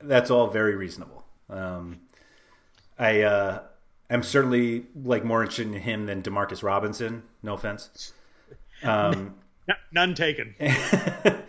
[0.00, 1.24] that's all very reasonable.
[1.48, 2.00] Um,
[2.98, 3.60] I uh,
[4.10, 7.22] am certainly like more interested in him than Demarcus Robinson.
[7.42, 8.12] No offense.
[8.84, 9.36] Um,
[9.92, 10.56] none taken.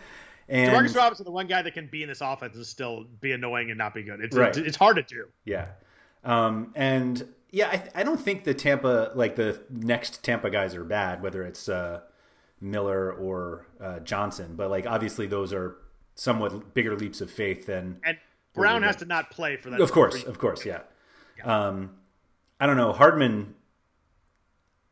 [0.48, 3.32] and Demarcus Robinson, the one guy that can be in this offense, and still be
[3.32, 4.20] annoying and not be good.
[4.20, 4.56] It's Right.
[4.56, 5.26] it's hard to do.
[5.44, 5.68] yeah,
[6.24, 10.84] um, and yeah, I, I don't think the Tampa like the next Tampa guys are
[10.84, 12.00] bad, whether it's uh,
[12.60, 15.76] Miller or uh, Johnson, but like obviously those are
[16.14, 18.18] somewhat bigger leaps of faith than And
[18.54, 19.80] Brown has to not play for that.
[19.80, 20.80] Of course, of course, yeah.
[21.42, 21.90] Um,
[22.60, 23.54] I don't know Hardman.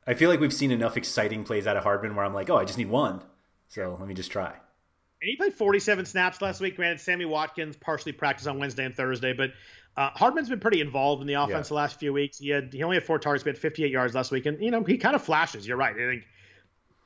[0.06, 2.56] I feel like we've seen enough exciting plays out of Hardman where I'm like, oh,
[2.56, 3.22] I just need one.
[3.68, 4.54] So let me just try.
[5.22, 6.74] And he played 47 snaps last week.
[6.74, 9.52] Granted, Sammy Watkins partially practiced on Wednesday and Thursday, but
[9.96, 11.68] uh, Hardman's been pretty involved in the offense Yeah.
[11.68, 12.38] the last few weeks.
[12.38, 14.82] He had he only had four targets, but 58 yards last week, and you know
[14.82, 15.64] he kind of flashes.
[15.66, 15.94] You're right.
[15.94, 16.24] I think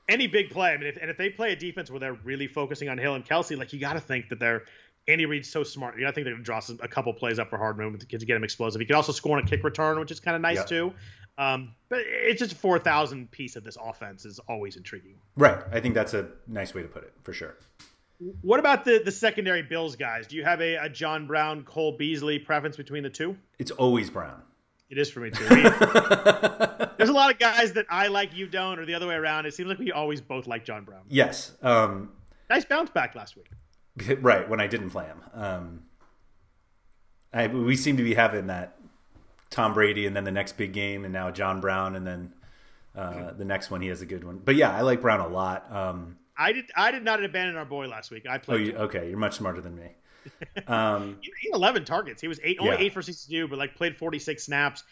[0.08, 0.70] any big play.
[0.72, 3.14] I mean, if, and if they play a defense where they're really focusing on Hill
[3.16, 4.62] and Kelce, like you got to think that they're
[5.08, 5.96] Andy Reid's so smart.
[5.96, 7.98] You got to think they're going to draw some, a couple plays up for Hardman
[7.98, 8.80] to, to get him explosive.
[8.80, 10.62] He could also score on a kick return, which is kind of nice Yeah.
[10.64, 10.92] too.
[11.38, 15.16] Um, but it's just a 4,000 piece of this offense is always intriguing.
[15.36, 15.58] Right.
[15.70, 17.56] I think that's a nice way to put it for sure.
[18.42, 20.26] What about the the secondary Bills guys?
[20.26, 23.36] Do you have a, a John Brown, Cole Beasley preference between the two?
[23.58, 24.42] It's always Brown.
[24.88, 25.42] It is for me too.
[25.50, 25.62] We-
[26.96, 29.46] there's a lot of guys that I like, you don't, or the other way around.
[29.46, 31.02] It seems like we always both like John Brown.
[31.08, 31.52] Yes.
[31.62, 32.10] Um,
[32.48, 34.18] Nice bounce back last week.
[34.22, 34.48] right.
[34.48, 35.20] When I didn't play him.
[35.34, 35.82] Um,
[37.32, 38.76] I, we seem to be having that
[39.50, 42.32] Tom Brady and then the next big game and now John Brown and then
[42.94, 44.38] uh, the next one he has a good one.
[44.42, 45.70] But yeah, I like Brown a lot.
[45.70, 48.26] Um, I did I did not abandon our boy last week.
[48.28, 48.66] I oh, played.
[48.68, 49.08] you, okay.
[49.08, 49.88] You're much smarter than me.
[50.66, 52.20] Um, he he had 11 targets.
[52.20, 52.80] He was eight, only Yeah.
[52.80, 54.82] eight for 62, but like played 46 snaps.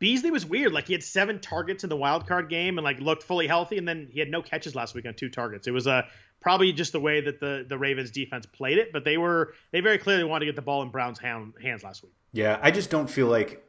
[0.00, 0.72] Beasley was weird.
[0.72, 3.78] Like he had seven targets in the wild card game and like looked fully healthy,
[3.78, 5.68] and then he had no catches last week on two targets.
[5.68, 6.02] It was uh,
[6.40, 9.80] probably just the way that the the Ravens defense played it, but they were they
[9.80, 12.12] very clearly wanted to get the ball in Brown's hand, hands last week.
[12.32, 13.64] Yeah, I just don't feel like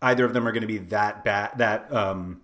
[0.00, 2.40] either of them are going to be that bad, that um,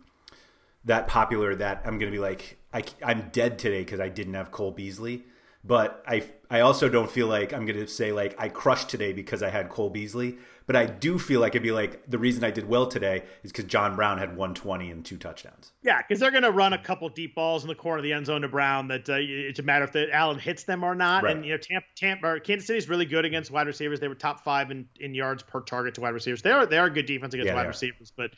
[0.84, 1.54] that popular.
[1.54, 4.72] That I'm going to be like, I, I'm dead today because I didn't have Cole
[4.72, 5.24] Beasley.
[5.64, 9.12] But I, I also don't feel like I'm going to say like I crushed today
[9.12, 10.38] because I had Cole Beasley.
[10.66, 13.52] But I do feel like it'd be like the reason I did well today is
[13.52, 15.72] because John Brown had 120 and two touchdowns.
[15.82, 18.12] Yeah, because they're going to run a couple deep balls in the corner of the
[18.12, 18.88] end zone to Brown.
[18.88, 21.22] That uh, it's a matter if the Allen hits them or not.
[21.22, 21.36] Right.
[21.36, 24.00] And you know, Tampa, Tampa, or Kansas City's really good against wide receivers.
[24.00, 26.42] They were top five in, in yards per target to wide receivers.
[26.42, 28.12] They are they are good defense against Yeah, wide receivers.
[28.16, 28.30] But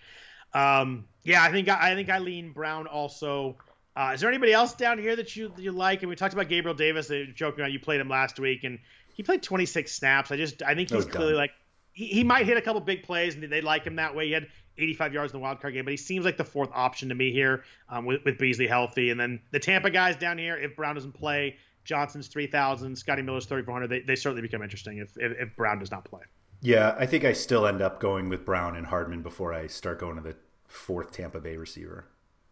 [0.58, 3.56] um, yeah, I think I, I think I lean Brown also.
[3.96, 6.02] Uh, is there anybody else down here that you you like?
[6.02, 7.10] And we talked about Gabriel Davis.
[7.10, 8.78] uh, Joking about you played him last week, and
[9.14, 10.32] he played 26 snaps.
[10.32, 11.52] I just I think he's clearly like
[11.92, 14.26] he, he might hit a couple big plays, and they like him that way.
[14.26, 16.70] He had 85 yards in the wild card game, but he seems like the fourth
[16.74, 19.10] option to me here um, with, with Beasley healthy.
[19.10, 23.46] And then the Tampa guys down here, if Brown doesn't play, Johnson's 3,000, Scotty Miller's
[23.46, 23.88] 3,400.
[23.88, 26.22] They, they certainly become interesting if, if, if Brown does not play.
[26.60, 30.00] Yeah, I think I still end up going with Brown and Hardman before I start
[30.00, 30.36] going to the
[30.66, 32.08] fourth Tampa Bay receiver.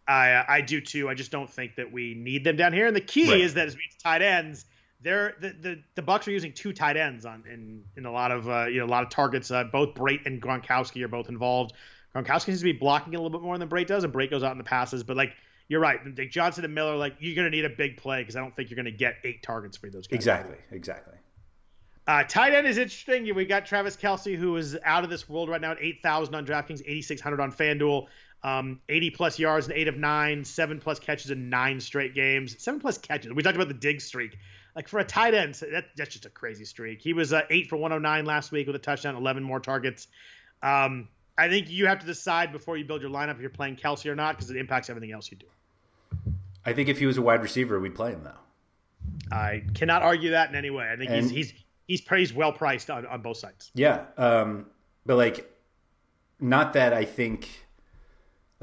[0.07, 1.09] I I do too.
[1.09, 2.87] I just don't think that we need them down here.
[2.87, 3.41] And the key Right.
[3.41, 4.65] is that as we get tight ends,
[5.01, 8.31] they're the, the the Bucks are using two tight ends on in in a lot
[8.31, 9.51] of uh, you know a lot of targets.
[9.51, 11.73] Uh, both Brate and Gronkowski are both involved.
[12.15, 14.43] Gronkowski seems to be blocking a little bit more than Brate does, and Brate goes
[14.43, 15.03] out in the passes.
[15.03, 15.33] But like
[15.67, 18.35] you're right, Dick Johnson and Miller, like you're going to need a big play because
[18.35, 20.17] I don't think you're going to get eight targets for those guys.
[20.17, 21.15] Exactly, exactly.
[22.05, 23.33] Uh, tight end is interesting.
[23.33, 26.45] We got Travis Kelce, who is out of this world right now at 8,000 on
[26.45, 28.07] DraftKings, 8,600 on FanDuel.
[28.43, 32.61] Um, 80 plus yards in eight of nine, seven plus catches in nine straight games,
[32.61, 33.31] seven plus catches.
[33.31, 34.37] We talked about the dig streak.
[34.75, 37.01] Like for a tight end, that, that's just a crazy streak.
[37.01, 40.07] He was uh, eight for 109 last week with a touchdown, 11 more targets.
[40.61, 43.77] Um, I think you have to decide before you build your lineup if you're playing
[43.77, 45.45] Kelce or not because it impacts everything else you do.
[46.65, 48.31] I think if he was a wide receiver, we'd play him though.
[49.31, 50.89] I cannot argue that in any way.
[50.91, 51.53] I think and, he's he's
[51.87, 53.71] he's he's well priced on, on both sides.
[53.73, 54.67] Yeah, um,
[55.05, 55.51] but like,
[56.39, 57.62] not that I think,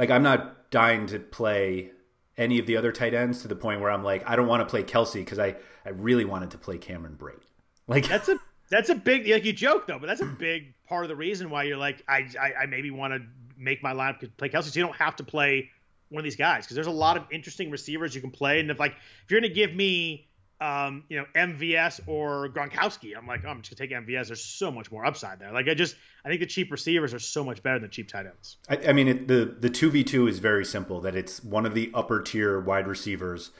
[0.00, 1.90] like, I'm not dying to play
[2.38, 4.62] any of the other tight ends to the point where I'm like, I don't want
[4.62, 7.42] to play Kelce because I I really wanted to play Cameron Brate.
[7.86, 8.38] Like that's a
[8.70, 11.50] that's a big like you joke though, but that's a big part of the reason
[11.50, 13.20] why you're like I I, I maybe want to
[13.58, 15.70] make my lineup play Kelce, so you don't have to play
[16.08, 18.70] one of these guys because there's a lot of interesting receivers you can play and
[18.70, 18.92] if like
[19.24, 20.29] if you're gonna give me
[20.60, 23.16] um, you know, MVS or Gronkowski.
[23.16, 24.26] I'm like, oh, I'm just gonna take MVS.
[24.26, 25.52] There's so much more upside there.
[25.52, 28.26] Like I just, I think the cheap receivers are so much better than cheap tight
[28.26, 28.58] ends.
[28.68, 31.00] I, I mean, it, the the two v two is very simple.
[31.00, 33.52] That it's one of the upper tier wide receivers,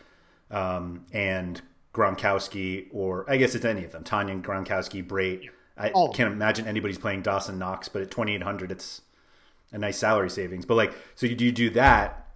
[0.51, 1.63] um, and
[1.95, 4.05] Gronkowski, or I guess it's any of them.
[4.05, 5.43] Tonyan Gronkowski.
[5.43, 5.51] Yeah.
[5.79, 9.01] I All can't imagine anybody's playing Dawson Knox, but at 2,800, it's
[9.73, 10.67] a nice salary savings.
[10.67, 12.29] But like, so do you do that,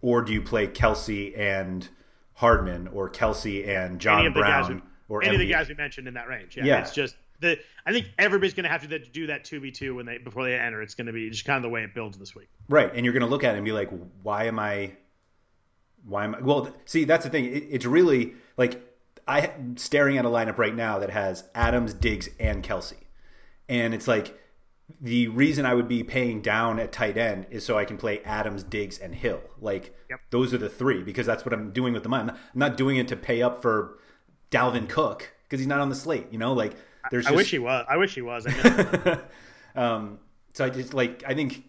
[0.00, 1.88] or do you play Kelsey and
[2.34, 6.28] Hardman or Kelce and John Brown or any of the guys we mentioned in that
[6.28, 6.56] range?
[6.56, 6.80] Yeah, yeah.
[6.80, 7.58] it's just the.
[7.86, 10.44] I think everybody's going to have to do that two v two when they before
[10.44, 10.82] they enter.
[10.82, 12.48] It's going to be just kind of the way it builds this week.
[12.68, 13.90] Right, and you're going to look at it and be like,
[14.22, 14.92] why am I?
[16.06, 16.40] Why am I?
[16.40, 17.46] Well, see, that's the thing.
[17.46, 18.82] It, it's really like
[19.26, 23.08] I'm staring at a lineup right now that has Adams, Diggs, and Kelsey,
[23.68, 24.38] and it's like
[25.00, 28.20] the reason I would be paying down at tight end is so I can play
[28.24, 29.40] Adams, Diggs, and Hill.
[29.60, 30.20] Like yep.
[30.30, 32.30] those are the three because that's what I'm doing with the money.
[32.30, 33.98] I'm not doing it to pay up for
[34.50, 36.26] Dalvin Cook because he's not on the slate.
[36.30, 36.74] You know, like
[37.10, 37.26] there's.
[37.26, 37.36] I, just...
[37.36, 37.86] wish he was.
[37.88, 38.46] I wish he was.
[39.74, 40.18] um,
[40.52, 41.64] so I just like I think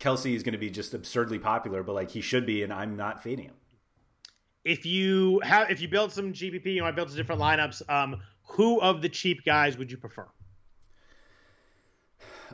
[0.00, 2.96] Kelce is going to be just absurdly popular, but like he should be, and I'm
[2.96, 3.54] not fading him.
[4.64, 7.88] If you have, if you build some GPP, you want to build some different lineups.
[7.88, 10.26] Um, who of the cheap guys would you prefer?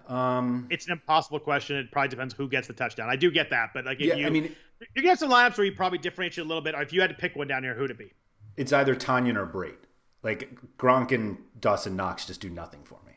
[0.09, 1.77] Um, it's an impossible question.
[1.77, 3.09] It probably depends who gets the touchdown.
[3.09, 4.55] I do get that, but like, if yeah, you, I mean,
[4.95, 6.75] you get some lineups where you probably differentiate a little bit.
[6.75, 8.13] Or if you had to pick one down here, who'd it be?
[8.57, 9.75] It's either Tonyan or Brate.
[10.23, 13.13] Like Gronk and Dawson Knox just do nothing for me.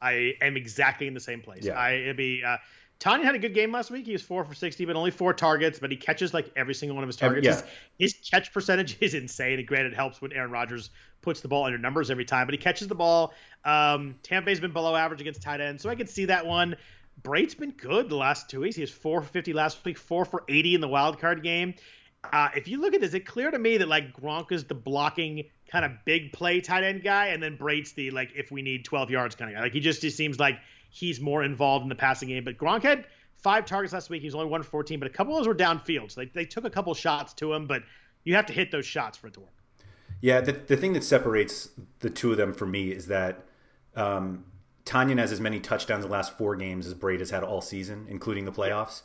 [0.00, 1.64] I am exactly in the same place.
[1.64, 1.78] Yeah.
[1.78, 2.56] I it'd be uh,
[3.00, 4.06] Tonyan had a good game last week.
[4.06, 5.78] He was four for sixty, but only four targets.
[5.78, 7.44] But he catches like every single one of his targets.
[7.44, 7.60] Yeah.
[7.98, 9.58] His, his catch percentage is insane.
[9.58, 10.90] And granted, it helps when Aaron Rodgers
[11.22, 13.34] puts the ball under numbers every time, but he catches the ball.
[13.64, 16.76] Um, Tampa Bay's been below average against tight ends, so I could see that one.
[17.22, 18.76] Brate's been good the last two weeks.
[18.76, 21.74] He was four for fifty last week, four for eighty in the wild card game.
[22.32, 24.74] Uh, if you look at this, it's clear to me that like Gronk is the
[24.74, 28.62] blocking kind of big play tight end guy, and then Brate's the like if we
[28.62, 29.62] need twelve yards kind of guy.
[29.62, 30.58] Like he just, just seems like
[30.98, 32.44] he's more involved in the passing game.
[32.44, 34.22] But Gronk had five targets last week.
[34.22, 36.10] He's only one fourteen, but a couple of those were downfield.
[36.10, 37.82] So they, they took a couple shots to him, but
[38.24, 39.50] you have to hit those shots for it to work.
[40.20, 41.70] Yeah, the, the thing that separates
[42.00, 43.44] the two of them for me is that
[43.94, 44.44] um,
[44.84, 47.60] Tonyan has as many touchdowns in the last four games as Brate has had all
[47.60, 49.02] season, including the playoffs.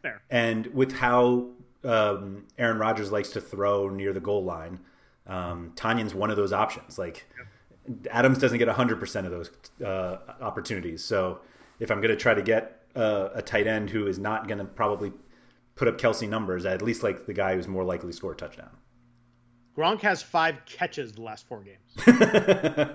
[0.00, 0.22] Fair.
[0.30, 1.48] And with how
[1.84, 4.80] um, Aaron Rodgers likes to throw near the goal line,
[5.26, 6.98] um, Tonyan's one of those options.
[6.98, 7.46] Like yep.
[8.10, 9.50] Adams doesn't get 100% of those
[9.84, 11.04] uh, opportunities.
[11.04, 11.40] So
[11.78, 14.58] if I'm going to try to get uh, a tight end who is not going
[14.58, 15.12] to probably
[15.74, 18.32] put up Kelce numbers, I at least like the guy who's more likely to score
[18.32, 18.70] a touchdown.
[19.76, 22.06] Gronk has five catches the last four games.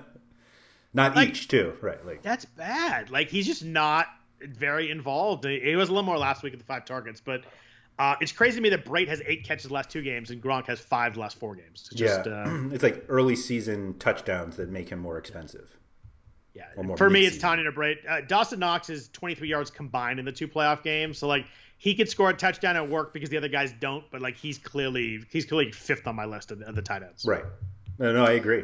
[0.93, 1.73] not like, each, too.
[1.81, 2.03] Right.
[2.05, 3.09] Like that's bad.
[3.09, 4.07] Like he's just not
[4.41, 5.45] very involved.
[5.45, 7.43] He was a little more last week at the five targets, but
[7.99, 10.41] uh, it's crazy to me that Brate has eight catches the last two games and
[10.41, 11.89] Gronk has five the last four games.
[11.91, 15.69] It's just, yeah, uh, it's like early season touchdowns that make him more expensive.
[16.53, 17.97] Yeah, for me, it's Tonyan or Brate.
[18.09, 21.45] Uh, Dawson Knox is 23 yards combined in the two playoff games, so like
[21.77, 24.03] he could score a touchdown at work because the other guys don't.
[24.11, 27.23] But like he's clearly he's clearly fifth on my list of, of the tight ends.
[27.25, 27.43] Right.
[27.99, 28.63] No, no, I agree.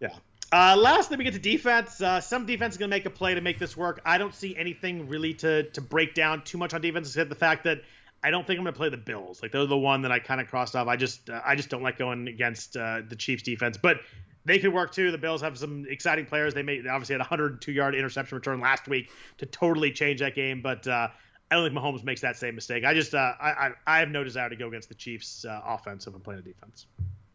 [0.00, 0.08] Yeah.
[0.52, 2.00] Uh, last, then we get to defense.
[2.00, 4.00] Uh, some defense is going to make a play to make this work.
[4.04, 7.36] I don't see anything really to to break down too much on defense, except the
[7.36, 7.82] fact that
[8.22, 9.42] I don't think I'm going to play the Bills.
[9.42, 10.86] Like they're the one that I kind of crossed off.
[10.86, 14.00] I just uh, I just don't like going against uh, the Chiefs defense, but
[14.44, 15.10] they could work too.
[15.10, 16.54] The Bills have some exciting players.
[16.54, 20.20] They made they obviously had a 102 yard interception return last week to totally change
[20.20, 21.08] that game, but uh,
[21.50, 22.84] I don't think Mahomes makes that same mistake.
[22.84, 25.60] I just uh, I, I, I have no desire to go against the Chiefs' uh,
[25.64, 26.86] offense if I'm playing a defense.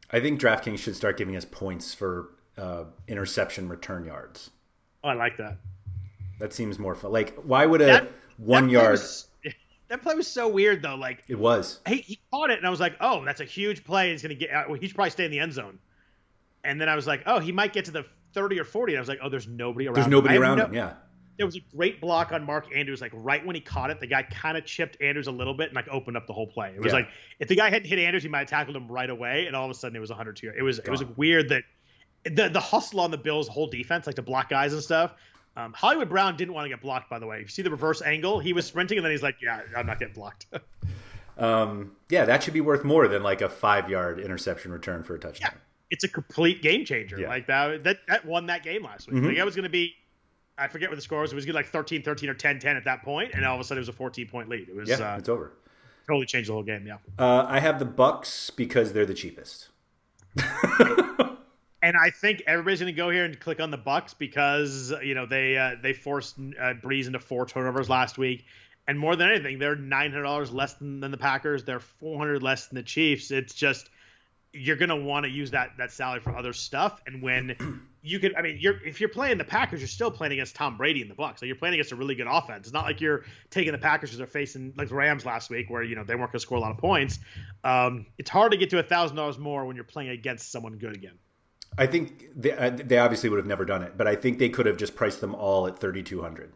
[0.10, 4.50] I think DraftKings should start giving us points for uh, interception return yards.
[5.04, 5.58] Oh, I like that.
[6.40, 7.12] That seems more fun.
[7.12, 8.92] Like, why would a that, one that yard?
[8.92, 9.28] Was,
[9.90, 10.96] that play was so weird, though.
[10.96, 11.80] Like, it was.
[11.88, 14.12] He, he caught it, and I was like, "Oh, that's a huge play.
[14.12, 14.52] He's gonna get.
[14.52, 15.80] Uh, well, he should probably stay in the end zone."
[16.64, 18.98] And then I was like, "Oh, he might get to the 30 or 40." And
[18.98, 19.96] I was like, "Oh, there's nobody around.
[19.96, 20.74] There's nobody around no, him.
[20.74, 20.94] Yeah."
[21.38, 23.00] there was a great block on Mark Andrews.
[23.00, 25.68] Like right when he caught it, the guy kind of chipped Andrews a little bit
[25.68, 26.74] and like opened up the whole play.
[26.76, 27.00] It was Yeah.
[27.00, 27.10] like
[27.40, 29.66] if the guy hadn't hit Andrews, he might have tackled him right away, and all
[29.66, 30.52] of a sudden it was 102.
[30.58, 31.64] It was it was weird that
[32.24, 35.14] the the hustle on the Bills' whole defense, like to block guys and stuff.
[35.58, 37.38] Um, Hollywood Brown didn't want to get blocked, by the way.
[37.38, 39.86] If you see the reverse angle, he was sprinting and then he's like, "Yeah, I'm
[39.88, 40.46] not getting blocked."
[41.40, 45.14] Um, yeah, that should be worth more than like a five yard interception return for
[45.14, 45.52] a touchdown.
[45.54, 45.60] Yeah,
[45.92, 47.20] it's a complete game changer.
[47.20, 47.28] Yeah.
[47.28, 49.22] Like that, that that won that game last week.
[49.22, 49.28] Mhm.
[49.28, 49.94] Like that was going to be,
[50.58, 51.32] I forget what the score was.
[51.32, 53.62] It was good like 13, 13 or 10, 10 at that point, and all of
[53.62, 54.68] a sudden it was a 14 point lead.
[54.68, 55.54] It was Yeah, uh, it's over.
[56.08, 56.88] totally changed the whole game.
[56.88, 59.68] Yeah, Uh, I have the Bucks because they're the cheapest.
[61.82, 65.16] and I think everybody's going to go here and click on the Bucks because you
[65.16, 68.46] know they uh, they forced uh, Brees into four turnovers last week.
[68.88, 71.64] And more than anything, they're nine hundred dollars less than, than the Packers.
[71.66, 73.32] They're four hundred less than the Chiefs.
[73.32, 73.90] It's just
[74.54, 77.02] you're gonna want to use that that salary for other stuff.
[77.06, 80.34] And when you can, I mean, you're if you're playing the Packers, you're still playing
[80.34, 81.42] against Tom Brady in the Bucks.
[81.42, 82.68] Like you're playing against a really good offense.
[82.68, 85.70] It's not like you're taking the Packers because they're facing like the Rams last week,
[85.70, 87.20] where you know they weren't gonna score a lot of points.
[87.64, 90.78] Um, it's hard to get to a thousand dollars more when you're playing against someone
[90.78, 91.20] good again.
[91.78, 94.50] I think they, uh, they obviously would have never done it, but I think they
[94.50, 96.54] could have just priced them all at thirty two hundred.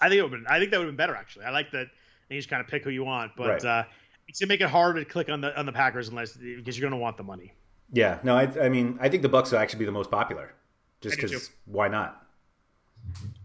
[0.00, 0.30] I think it would.
[0.30, 1.44] Been, I think that would have been better actually.
[1.46, 1.88] I like that.
[2.30, 3.64] You just kind of pick who you want, but Right.
[3.64, 3.84] uh,
[4.26, 6.88] it's gonna make it harder to click on the on the Packers unless because you're
[6.88, 7.52] gonna want the money.
[7.92, 10.52] Yeah, no, I, I mean, I think the Bucks will actually be the most popular,
[11.00, 12.22] just because why not?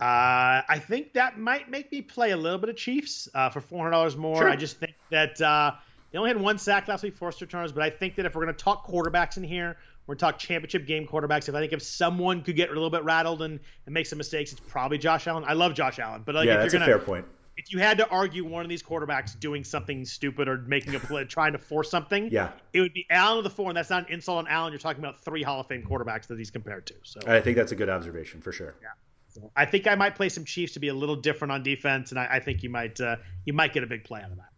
[0.02, 3.62] Uh, I think that might make me play a little bit of Chiefs uh, for
[3.62, 4.38] four hundred dollars more.
[4.38, 4.50] Sure.
[4.50, 5.72] I just think that uh,
[6.12, 7.72] they only had one sack last week, forced returns.
[7.72, 10.26] But I think that if we're going to talk quarterbacks in here, we're going to
[10.26, 11.48] talk championship game quarterbacks.
[11.50, 14.18] If I think if someone could get a little bit rattled and, and make some
[14.18, 15.44] mistakes, it's probably Josh Allen.
[15.48, 17.26] I love Josh Allen, but like yeah, if that's you're a gonna fair point.
[17.56, 21.00] if you had to argue one of these quarterbacks doing something stupid or making a
[21.00, 22.52] play, trying to force something, Yeah.
[22.74, 24.74] it would be Allen of the four, and that's not an insult on Allen.
[24.74, 26.96] You're talking about three Hall of Fame quarterbacks that he's compared to.
[27.04, 28.76] So I think that's a good observation for sure.
[28.82, 32.12] Yeah, I think I might play some Chiefs to be a little different on defense,
[32.12, 34.38] and I, I think you might uh, you might get a big play out of
[34.38, 34.50] that.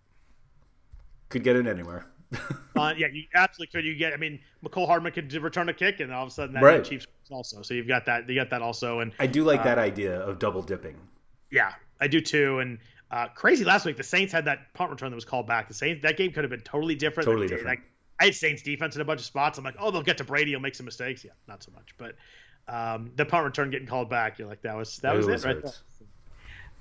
[1.30, 2.06] Could get it anywhere.
[2.78, 3.86] Uh, yeah, you absolutely could.
[3.86, 6.54] You get, I mean, Mecole Hardman could return a kick, and all of a sudden
[6.56, 6.84] that Right.
[6.84, 7.62] Chiefs also.
[7.62, 8.28] So you've got that.
[8.28, 10.98] You got that also, and I do like that idea of double dipping.
[11.52, 11.72] yeah,
[12.02, 12.60] I do too.
[12.60, 12.80] And
[13.12, 15.70] uh, crazy last week, the Saints had that punt return that was called back.
[15.70, 17.28] The Saints that game could have been totally different.
[17.28, 17.80] Totally Like, different.
[17.80, 19.58] Like, I had Saints defense in a bunch of spots.
[19.58, 21.24] I'm like, oh, they'll get to Brady, he'll make some mistakes.
[21.24, 22.16] Yeah, not so much, but
[22.68, 25.46] um, the punt return getting called back, you're like, that was that was It it
[25.46, 25.82] right.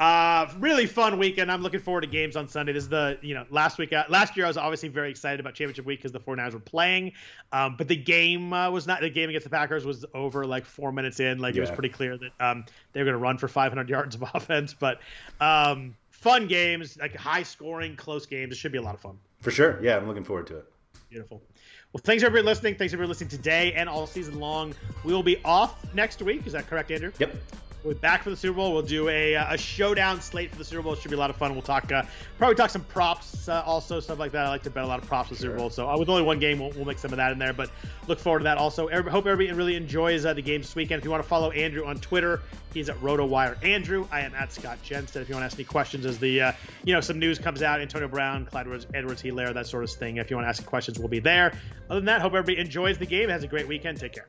[0.01, 1.53] Uh, really fun weekend.
[1.53, 2.72] I'm looking forward to games on Sunday.
[2.72, 5.38] This is the, you know, last week, uh, last year I was obviously very excited
[5.38, 7.12] about championship week because the 49ers were playing.
[7.53, 10.64] Um, but the game uh, was not, the game against the Packers was over like
[10.64, 11.38] four minutes in.
[11.38, 14.16] Like it was pretty clear that um, they were going to run for 500 yards
[14.16, 14.74] of offense.
[14.74, 15.01] But
[15.40, 18.53] um, fun games, like high scoring, close games.
[18.53, 19.16] It should be a lot of fun.
[19.42, 19.78] For sure.
[19.80, 20.64] Yeah, I'm looking forward to it.
[21.09, 21.40] Beautiful.
[21.92, 22.74] Well, thanks everybody listening.
[22.74, 24.74] Thanks everybody listening today and all season long.
[25.05, 26.45] We will be off next week.
[26.47, 27.12] Is that correct, Andrew?
[27.20, 27.36] Yep.
[27.85, 28.72] We're back for the Super Bowl.
[28.72, 30.95] We'll do a, uh, a showdown slate for the Super Bowl.
[30.95, 31.53] It should be a lot of fun.
[31.53, 32.05] We'll talk uh,
[32.39, 34.47] probably talk some props, uh, also stuff like that.
[34.47, 35.68] I like to bet a lot of props for the Super Bowl.
[35.68, 37.53] So uh, with only one game, we'll, we'll make some of that in there.
[37.53, 37.68] But
[38.09, 38.57] look forward to that.
[38.57, 41.01] Also, Every- hope everybody really enjoys uh, the games this weekend.
[41.01, 42.41] If you want to follow Andrew on Twitter,
[42.72, 44.09] he's at RotoWire Andrew.
[44.11, 45.20] I am at Scott Jensen.
[45.20, 46.53] If you want to ask any questions as the uh,
[46.85, 49.91] you know some news comes out, Antonio Brown, Clyde Edwards, Edwards Helaire, that sort of
[49.91, 50.16] thing.
[50.16, 51.53] If you want to ask questions, we'll be there.
[51.91, 53.28] Other than that, hope everybody enjoys the game.
[53.28, 54.01] Has a great weekend.
[54.01, 54.28] Take care.